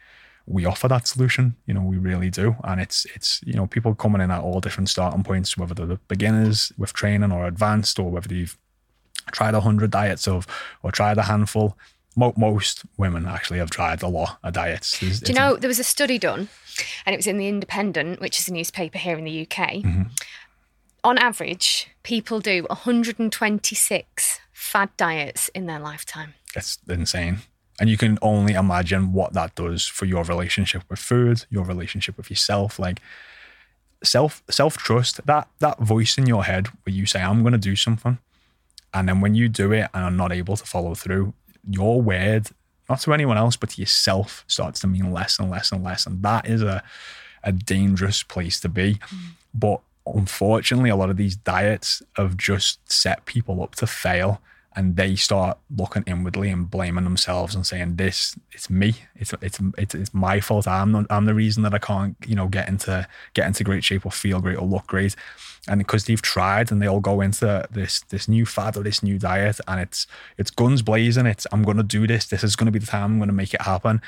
[0.47, 1.57] we offer that solution.
[1.67, 4.61] You know, we really do, and it's it's you know people coming in at all
[4.61, 8.57] different starting points, whether they're the beginners with training or advanced, or whether they've
[9.31, 10.47] tried a hundred diets of
[10.83, 11.77] or tried a handful.
[12.17, 14.99] most women actually have tried a lot of diets.
[15.01, 16.49] There's, Do you know there was a study done,
[17.07, 19.57] and it was in the Independent, which is a newspaper here in the UK.
[19.83, 20.03] Mm-hmm.
[21.05, 26.35] On average, people do 126 fad diets in their lifetime.
[26.55, 27.39] It's insane.
[27.81, 32.17] And you can only imagine what that does for your relationship with food, your relationship
[32.17, 32.79] with yourself.
[32.79, 33.01] Like
[34.05, 37.75] self self trust, that that voice in your head where you say, I'm gonna do
[37.75, 38.19] something
[38.95, 41.35] and then when you do it and are not able to follow through,
[41.69, 42.49] your word,
[42.89, 46.07] not to anyone else, but to yourself, starts to mean less and less and less.
[46.07, 46.83] And that is a,
[47.43, 48.95] a dangerous place to be.
[48.95, 49.19] Mm.
[49.55, 54.41] But unfortunately, a lot of these diets have just set people up to fail
[54.75, 59.61] and they start looking inwardly and blaming themselves and saying this it's me it's it's
[59.77, 62.69] it's, it's my fault i'm not, i'm the reason that i can't you know get
[62.69, 65.15] into get into great shape or feel great or look great
[65.69, 69.03] and because they've tried and they all go into this this new fad or this
[69.03, 70.07] new diet and it's
[70.37, 72.87] it's guns blazing it's i'm going to do this this is going to be the
[72.87, 74.01] time i'm going to make it happen.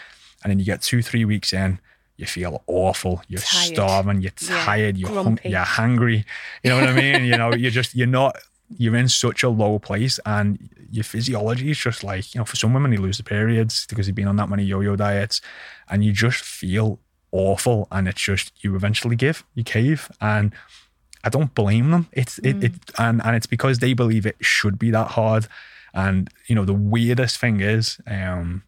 [0.43, 1.81] And then you get two three weeks in
[2.17, 3.75] you feel awful you're tired.
[3.75, 6.25] starving you're tired yeah, you're hung, you're hungry
[6.63, 7.25] you know what i mean?
[7.25, 8.37] You know you're just you're not
[8.77, 12.57] you're in such a low place and your physiology is just like you know for
[12.57, 15.41] some women they lose the periods because they've been on that many yo-yo diets
[15.89, 16.99] and you just feel
[17.33, 20.53] awful and it's just you eventually give you cave and
[21.25, 22.09] I don't blame them.
[22.13, 22.63] It's mm.
[22.63, 25.49] it, it and and it's because they believe it should be that hard.
[25.95, 28.63] And you know the weirdest thing is, um,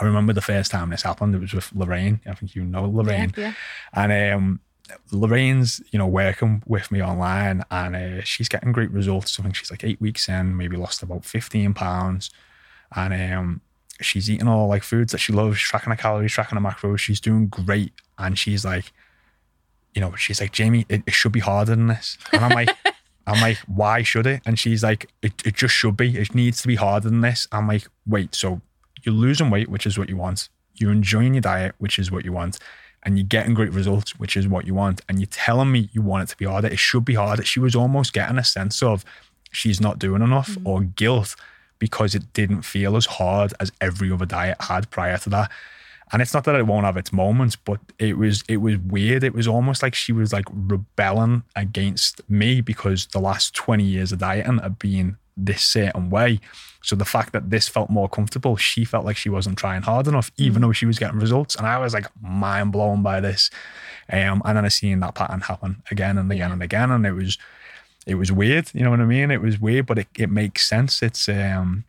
[0.00, 1.34] I remember the first time this happened.
[1.34, 2.20] It was with Lorraine.
[2.26, 3.32] I think you know Lorraine.
[3.36, 3.52] Yeah, yeah.
[3.92, 4.60] And um,
[5.12, 9.38] Lorraine's you know working with me online, and uh, she's getting great results.
[9.38, 12.30] I think she's like eight weeks in, maybe lost about fifteen pounds,
[12.96, 13.60] and um,
[14.00, 16.98] she's eating all like foods that she loves, tracking her calories, tracking her macros.
[16.98, 18.92] She's doing great, and she's like
[19.94, 22.16] you know, she's like, Jaymie, it, it should be harder than this.
[22.32, 22.70] And I'm like,
[23.26, 24.42] I'm like, why should it?
[24.44, 26.16] And she's like, it, it just should be.
[26.18, 27.46] It needs to be harder than this.
[27.52, 28.60] I'm like, wait, so
[29.02, 30.48] you're losing weight, which is what you want.
[30.74, 32.58] You're enjoying your diet, which is what you want.
[33.02, 35.00] And you're getting great results, which is what you want.
[35.08, 36.68] And you're telling me you want it to be harder.
[36.68, 37.44] It should be harder.
[37.44, 39.04] She was almost getting a sense of
[39.52, 40.66] she's not doing enough mm-hmm.
[40.66, 41.34] or guilt
[41.78, 45.50] because it didn't feel as hard as every other diet had prior to that.
[46.12, 49.22] And it's not that it won't have its moments, but it was it was weird.
[49.22, 54.10] It was almost like she was like rebelling against me because the last 20 years
[54.12, 56.40] of dieting have been this certain way.
[56.82, 60.08] So the fact that this felt more comfortable, she felt like she wasn't trying hard
[60.08, 60.66] enough, even mm.
[60.66, 61.54] though she was getting results.
[61.54, 63.50] And I was like mind blown by this.
[64.10, 66.52] Um, and then I seen that pattern happen again and again yeah.
[66.52, 66.90] and again.
[66.90, 67.38] And it was
[68.06, 69.30] it was weird, you know what I mean?
[69.30, 71.02] It was weird, but it, it makes sense.
[71.02, 71.84] It's um,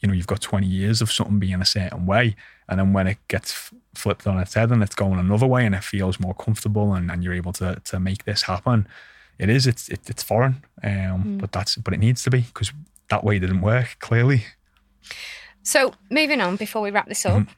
[0.00, 2.36] you know, you've got 20 years of something being a certain way.
[2.68, 5.74] And then when it gets flipped on its head and it's going another way and
[5.74, 8.88] it feels more comfortable and, and you're able to to make this happen,
[9.38, 10.64] it is, it's it, it's foreign.
[10.82, 11.40] Um, mm.
[11.40, 12.72] but that's but it needs to be because
[13.10, 14.44] that way didn't work, clearly.
[15.62, 17.42] So moving on before we wrap this up.
[17.42, 17.52] Mm-hmm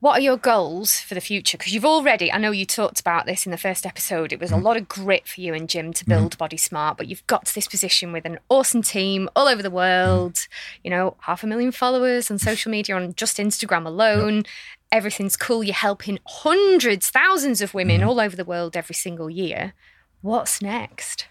[0.00, 1.58] what are your goals for the future?
[1.58, 4.50] Because you've already, I know you talked about this in the first episode, it was
[4.50, 4.58] mm.
[4.58, 6.38] a lot of grit for you and Jim to build mm.
[6.38, 9.70] Body Smart, but you've got to this position with an awesome team all over the
[9.70, 10.48] world, mm.
[10.84, 14.36] you know, half a million followers on social media on just Instagram alone.
[14.36, 14.46] Yep.
[14.92, 15.62] Everything's cool.
[15.62, 18.08] You're helping hundreds, thousands of women mm-hmm.
[18.08, 19.74] all over the world every single year.
[20.22, 21.26] What's next?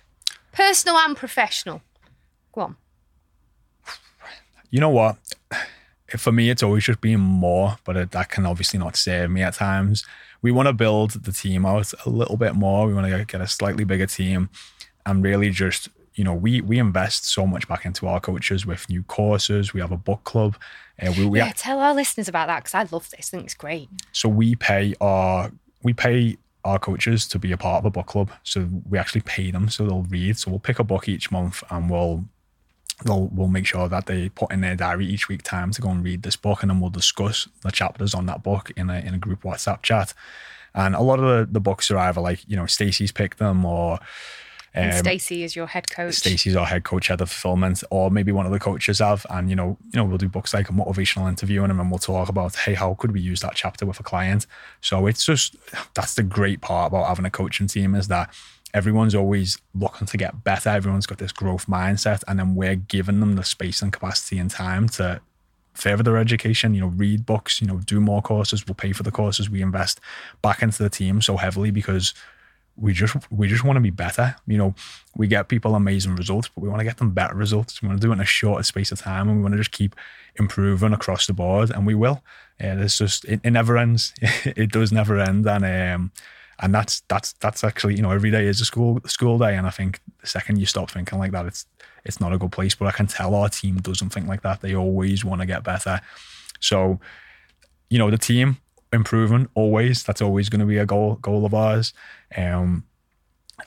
[0.51, 1.81] Personal and professional.
[2.53, 2.75] Go on.
[4.69, 5.17] You know what?
[6.17, 9.41] For me, it's always just being more, but it, that can obviously not save me
[9.41, 10.05] at times.
[10.41, 12.87] We want to build the team out a little bit more.
[12.87, 14.49] We want to get a slightly bigger team
[15.05, 18.89] and really just, you know, we we invest so much back into our coaches with
[18.89, 19.73] new courses.
[19.73, 20.55] We have a book club.
[21.01, 23.29] Uh, we, we yeah, have, tell our listeners about that because I love this.
[23.29, 23.89] I think it's great.
[24.11, 25.51] So we pay our
[25.83, 28.31] we pay our coaches to be a part of a book club.
[28.43, 30.37] So we actually pay them so they'll read.
[30.37, 32.25] So we'll pick a book each month and we'll
[33.05, 35.89] they'll we'll make sure that they put in their diary each week time to go
[35.89, 38.99] and read this book, and then we'll discuss the chapters on that book in a
[38.99, 40.13] in a group WhatsApp chat.
[40.75, 43.65] And a lot of the, the books are either like you know Stacey's picked them
[43.65, 43.99] or.
[44.75, 46.13] Um, Stacey is your head coach.
[46.13, 49.25] Stacey's our head coach, head of fulfillment, or maybe one of the coaches have.
[49.31, 51.97] And you know, you know, we'll do books like a motivational interview, and then we'll
[51.97, 54.45] talk about, hey, how could we use that chapter with a client?
[54.79, 55.55] So it's just
[55.95, 58.31] that's the great part about having a coaching team is that
[58.73, 60.69] everyone's always looking to get better.
[60.69, 64.49] Everyone's got this growth mindset, and then we're giving them the space and capacity and
[64.49, 65.21] time to
[65.73, 66.73] further their education.
[66.73, 67.61] You know, read books.
[67.61, 68.65] You know, do more courses.
[68.67, 69.49] We'll pay for the courses.
[69.49, 69.99] We invest
[70.41, 72.13] back into the team so heavily because
[72.77, 74.35] we just we just want to be better.
[74.47, 74.75] You know,
[75.15, 77.81] we get people amazing results, but we want to get them better results.
[77.81, 79.59] We want to do it in a shorter space of time, and we want to
[79.59, 79.95] just keep
[80.35, 82.23] improving across the board, and we will.
[82.59, 84.13] Yeah, it's just it, it never ends.
[84.21, 86.11] it does never end, and um,
[86.61, 89.65] and that's that's that's actually you know every day is a school school day, and
[89.65, 91.65] I think the second you stop thinking like that, it's
[92.03, 92.75] it's not a good place.
[92.75, 94.61] But I can tell our team doesn't think like that.
[94.61, 96.01] They always want to get better.
[96.59, 96.99] So,
[97.89, 98.57] you know, the team
[98.91, 100.03] improving always.
[100.03, 101.93] That's always going to be a goal goal of ours.
[102.35, 102.83] Um,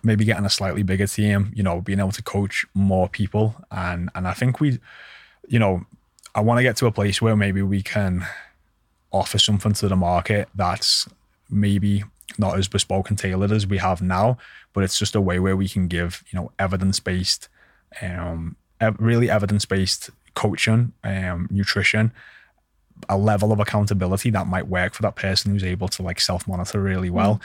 [0.03, 1.51] maybe getting a slightly bigger team.
[1.55, 4.81] You know, being able to coach more people, and and I think we,
[5.49, 5.87] you know,
[6.35, 8.27] I want to get to a place where maybe we can
[9.13, 11.07] offer something to the market that's
[11.51, 12.03] maybe
[12.39, 14.39] not as bespoke and tailored as we have now,
[14.73, 17.49] but it's just a way where we can give you know evidence based,
[18.01, 18.57] um,
[18.99, 22.13] really evidence based coaching, um, nutrition,
[23.09, 26.47] a level of accountability that might work for that person who's able to like self
[26.47, 27.41] monitor really well.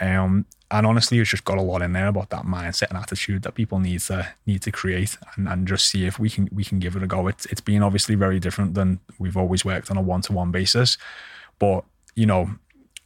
[0.00, 0.18] Mm.
[0.18, 3.42] Um, and honestly, it's just got a lot in there about that mindset and attitude
[3.42, 6.64] that people need to need to create and, and just see if we can we
[6.64, 7.28] can give it a go.
[7.28, 10.50] It's it's been obviously very different than we've always worked on a one to one
[10.50, 10.98] basis,
[11.58, 11.84] but
[12.16, 12.50] you know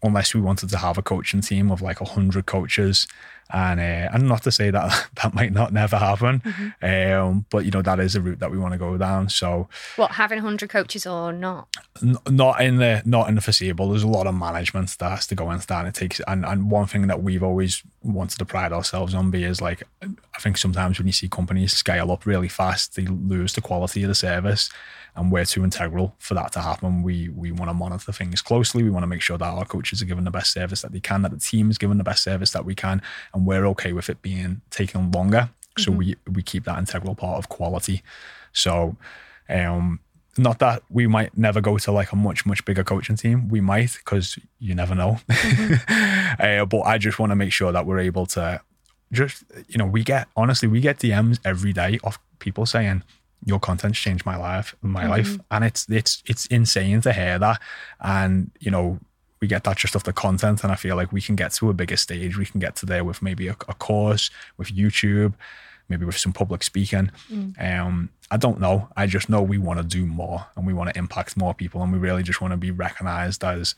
[0.03, 3.07] unless we wanted to have a coaching team of like 100 coaches.
[3.51, 7.19] And uh, and not to say that that might not never happen mm-hmm.
[7.19, 9.31] um, but you know that is a route that we want to go down.
[9.31, 11.67] So what having 100 coaches or not?
[12.03, 13.89] N- not in the not in the foreseeable.
[13.89, 16.45] There's a lot of management that has to go into that and it takes and,
[16.45, 20.41] and one thing that we've always wanted to pride ourselves on be is like i
[20.41, 24.09] think sometimes when you see companies scale up really fast they lose the quality of
[24.09, 24.71] the service
[25.19, 27.03] and we're too integral for that to happen.
[27.03, 28.85] We we want to monitor things closely.
[28.85, 31.01] We want to make sure that our coaches are given the best service that they
[31.01, 33.03] can, that the team is given the best service that we can,
[33.35, 35.51] and we're okay with it being taken longer.
[35.77, 35.99] So mm-hmm.
[35.99, 38.03] we we keep that integral part of quality.
[38.53, 38.97] So,
[39.49, 39.99] um,
[40.37, 43.49] not that we might never go to like a much much bigger coaching team.
[43.49, 45.19] We might because you never know.
[45.29, 46.43] Mm-hmm.
[46.63, 48.61] uh, but I just want to make sure that we're able to
[49.11, 53.03] just you know we get honestly we get DMs every day of people saying
[53.45, 55.11] your content's changed my life, my mm-hmm.
[55.11, 57.61] life, and it's it's it's insane to hear that.
[58.01, 58.99] And you know,
[59.41, 61.71] we get that just off the content, and I feel like we can get to
[61.71, 62.37] a bigger stage.
[62.37, 65.35] We can get to there with maybe a, a course, with YouTube,
[65.89, 67.11] maybe with some public speaking.
[67.31, 67.81] Mm.
[67.81, 68.89] Um, I don't know.
[68.97, 71.83] I just know we want to do more, and we want to impact more people,
[71.83, 73.75] and we really just want to be recognized as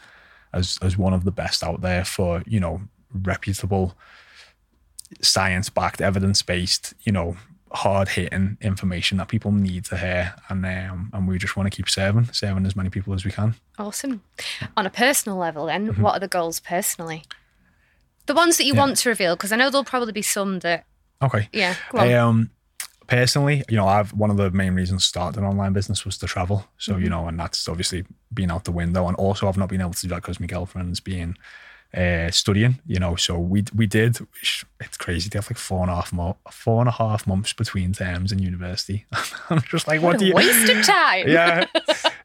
[0.53, 2.83] as as one of the best out there for you know
[3.13, 3.95] reputable
[5.21, 7.37] science backed evidence based you know
[7.73, 11.77] hard hitting information that people need to hear, and um, and we just want to
[11.77, 13.55] keep serving, serving as many people as we can.
[13.79, 14.23] Awesome.
[14.77, 16.03] On a personal level, then, mm-hmm.
[16.03, 17.25] what are the goals personally?
[18.27, 18.81] The ones that you yeah.
[18.81, 20.85] want to reveal, because I know there'll probably be some that.
[21.23, 21.49] Okay.
[21.53, 21.75] Yeah.
[21.95, 22.51] Um,
[23.07, 26.19] personally, you know, I've one of the main reasons to start an online business was
[26.19, 26.67] to travel.
[26.79, 27.03] So mm-hmm.
[27.03, 29.93] you know, and that's obviously been out the window, and also I've not been able
[29.93, 31.37] to do that because my girlfriend's being
[31.95, 33.17] uh, studying, you know.
[33.17, 34.19] So we we did.
[34.81, 35.29] It's crazy.
[35.29, 38.33] They have like four and a half mo- four and a half months between terms
[38.33, 39.07] in university.
[39.51, 40.35] I'm just like, what, what do you?
[40.35, 41.29] waste of time.
[41.29, 41.67] yeah.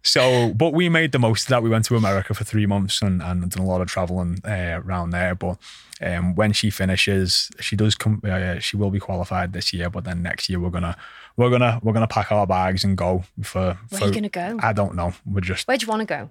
[0.08, 1.64] So, but we made the most of that.
[1.64, 4.80] We went to America for three months and and done a lot of traveling uh,
[4.86, 5.34] around there.
[5.34, 5.58] But
[6.00, 8.22] um, when she finishes, she does come.
[8.24, 9.90] Uh, she will be qualified this year.
[9.90, 10.96] But then next year we're gonna
[11.38, 13.80] we're gonna we're gonna pack our bags and go for.
[13.90, 14.60] Where for, are you gonna go?
[14.62, 15.14] I don't know.
[15.26, 15.68] We're just.
[15.68, 16.30] Where do you want to go?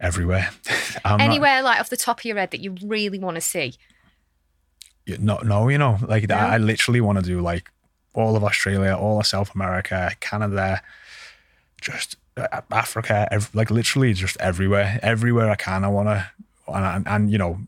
[0.00, 0.50] Everywhere.
[1.04, 3.74] Anywhere not, like off the top of your head that you really want to see?
[5.18, 6.34] No, no, you know, like no?
[6.34, 7.70] I literally want to do like
[8.14, 10.82] all of Australia, all of South America, Canada,
[11.80, 15.84] just uh, Africa, like literally just everywhere, everywhere I can.
[15.84, 16.26] I want to,
[16.68, 17.58] and, and, you know,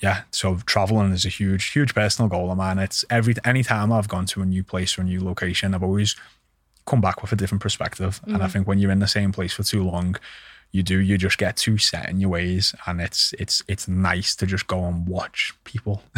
[0.00, 0.22] yeah.
[0.30, 2.78] So traveling is a huge, huge personal goal of mine.
[2.78, 5.82] It's every any time I've gone to a new place or a new location, I've
[5.82, 6.14] always
[6.86, 8.20] come back with a different perspective.
[8.20, 8.34] Mm-hmm.
[8.34, 8.52] And I mm.
[8.52, 10.16] think when you're in the same place for too long,
[10.72, 14.36] you do you just get too set in your ways and it's it's it's nice
[14.36, 16.02] to just go and watch people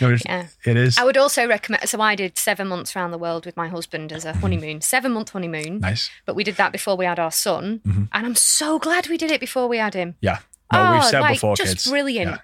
[0.00, 0.46] you know, yeah.
[0.64, 3.56] it is i would also recommend so i did seven months around the world with
[3.56, 4.40] my husband as a mm-hmm.
[4.40, 8.04] honeymoon seven month honeymoon nice but we did that before we had our son mm-hmm.
[8.12, 10.38] and i'm so glad we did it before we had him yeah
[10.72, 11.90] no, oh, we've said like, before, just kids.
[11.90, 12.40] brilliant.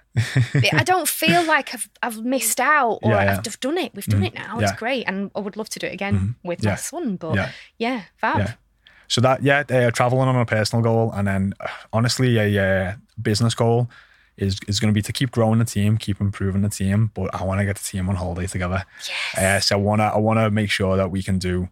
[0.53, 0.77] Yeah.
[0.77, 3.41] I don't feel like I've I've missed out or yeah, yeah.
[3.45, 3.93] I've done it.
[3.95, 4.27] We've done mm-hmm.
[4.27, 4.59] it now.
[4.59, 6.47] It's great, and I would love to do it again mm-hmm.
[6.47, 7.15] with my son.
[7.15, 8.51] But yeah, fab.
[9.11, 12.93] So that yeah, uh, traveling on a personal goal, and then uh, honestly a uh,
[13.21, 13.89] business goal
[14.37, 17.11] is is going to be to keep growing the team, keep improving the team.
[17.13, 18.85] But I want to get the team on holiday together.
[19.35, 19.37] Yes.
[19.37, 21.67] Uh, so I want to I want to make sure that we can do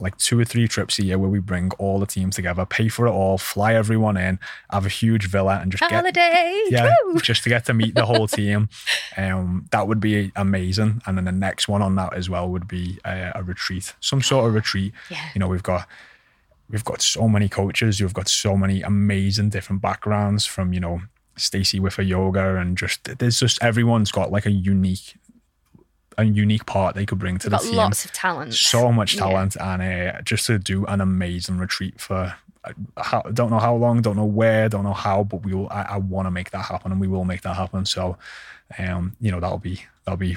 [0.00, 2.88] like two or three trips a year where we bring all the team together, pay
[2.88, 4.38] for it all, fly everyone in,
[4.70, 6.62] have a huge villa, and just get Holiday.
[6.68, 7.20] yeah, Woo!
[7.20, 8.68] just to get to meet the whole team.
[9.16, 11.00] Um, that would be amazing.
[11.06, 14.20] And then the next one on that as well would be a, a retreat, some
[14.20, 14.92] sort of retreat.
[15.10, 15.30] Yeah.
[15.34, 15.88] You know, we've got
[16.72, 21.02] we've got so many coaches who've got so many amazing different backgrounds from you know
[21.36, 25.14] Stacey with her yoga and just there's just everyone's got like a unique
[26.18, 28.54] a unique part they could bring to We've the got team lots of talent.
[28.54, 29.20] so much Yeah.
[29.20, 34.02] talent and uh, just to do an amazing retreat for uh, don't know how long
[34.02, 36.66] don't know where don't know how but we will i, I want to make that
[36.66, 38.18] happen and we will make that happen so
[38.78, 40.36] um you know that'll be that'll be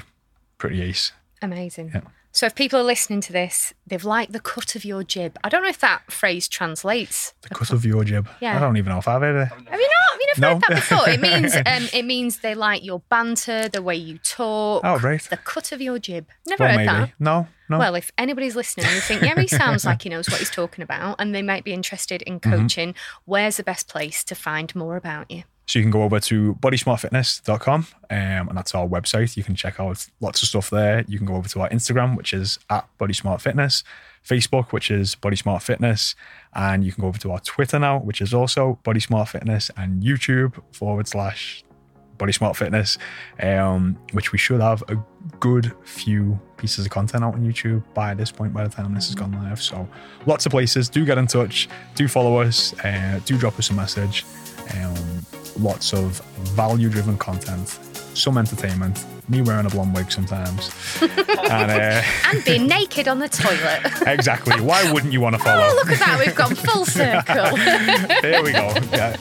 [0.58, 1.12] pretty ace
[1.42, 1.90] Amazing.
[1.94, 2.00] Yeah.
[2.36, 5.38] So if people are listening to this, they've liked the cut of your jib.
[5.42, 7.32] I don't know if that phrase translates.
[7.40, 8.54] the cut of your jib Yeah.
[8.58, 10.10] i don't even know if i've heard it Have you not?
[10.12, 10.48] Have you never No.
[10.52, 11.08] heard that before?
[11.08, 15.22] It means um, it means they like your banter, the way you talk, oh great
[15.30, 16.26] the cut of your jib.
[16.46, 17.12] Never well heard maybe that.
[17.18, 20.28] no no Well, if anybody's listening and they think, yeah, he sounds like he knows
[20.28, 22.50] what he's talking about, and they might be interested in Mm-hmm.
[22.62, 25.44] coaching, where's the best place to find more about you?
[25.66, 29.36] So you can go over to bodysmartfitness.com um, and that's our website.
[29.36, 31.04] You can check out lots of stuff there.
[31.08, 33.82] You can go over to our Instagram, which is at bodysmartfitness,
[34.24, 36.14] Facebook, which is bodysmartfitness,
[36.54, 40.62] and you can go over to our Twitter now, which is also bodysmartfitness, and YouTube
[40.72, 41.64] forward slash
[42.18, 42.98] bodysmartfitness,
[43.42, 44.96] um, which we should have a
[45.40, 49.06] good few pieces of content out on YouTube by this point by the time this
[49.06, 49.60] has gone live.
[49.60, 49.88] So
[50.26, 50.88] lots of places.
[50.88, 51.68] Do get in touch.
[51.94, 52.72] Do follow us.
[52.84, 54.24] Uh, do drop us a message.
[54.74, 54.96] Um,
[55.58, 56.20] lots of
[56.54, 57.68] value driven content,
[58.14, 60.70] some entertainment, me wearing a blonde wig sometimes.
[61.02, 63.80] and uh, And being naked on the toilet.
[64.06, 65.62] exactly, why wouldn't you want to follow?
[65.62, 66.22] Oh, look at that.
[66.24, 67.56] We've gone full circle.
[68.22, 68.72] There we go.
[68.92, 69.16] Yeah.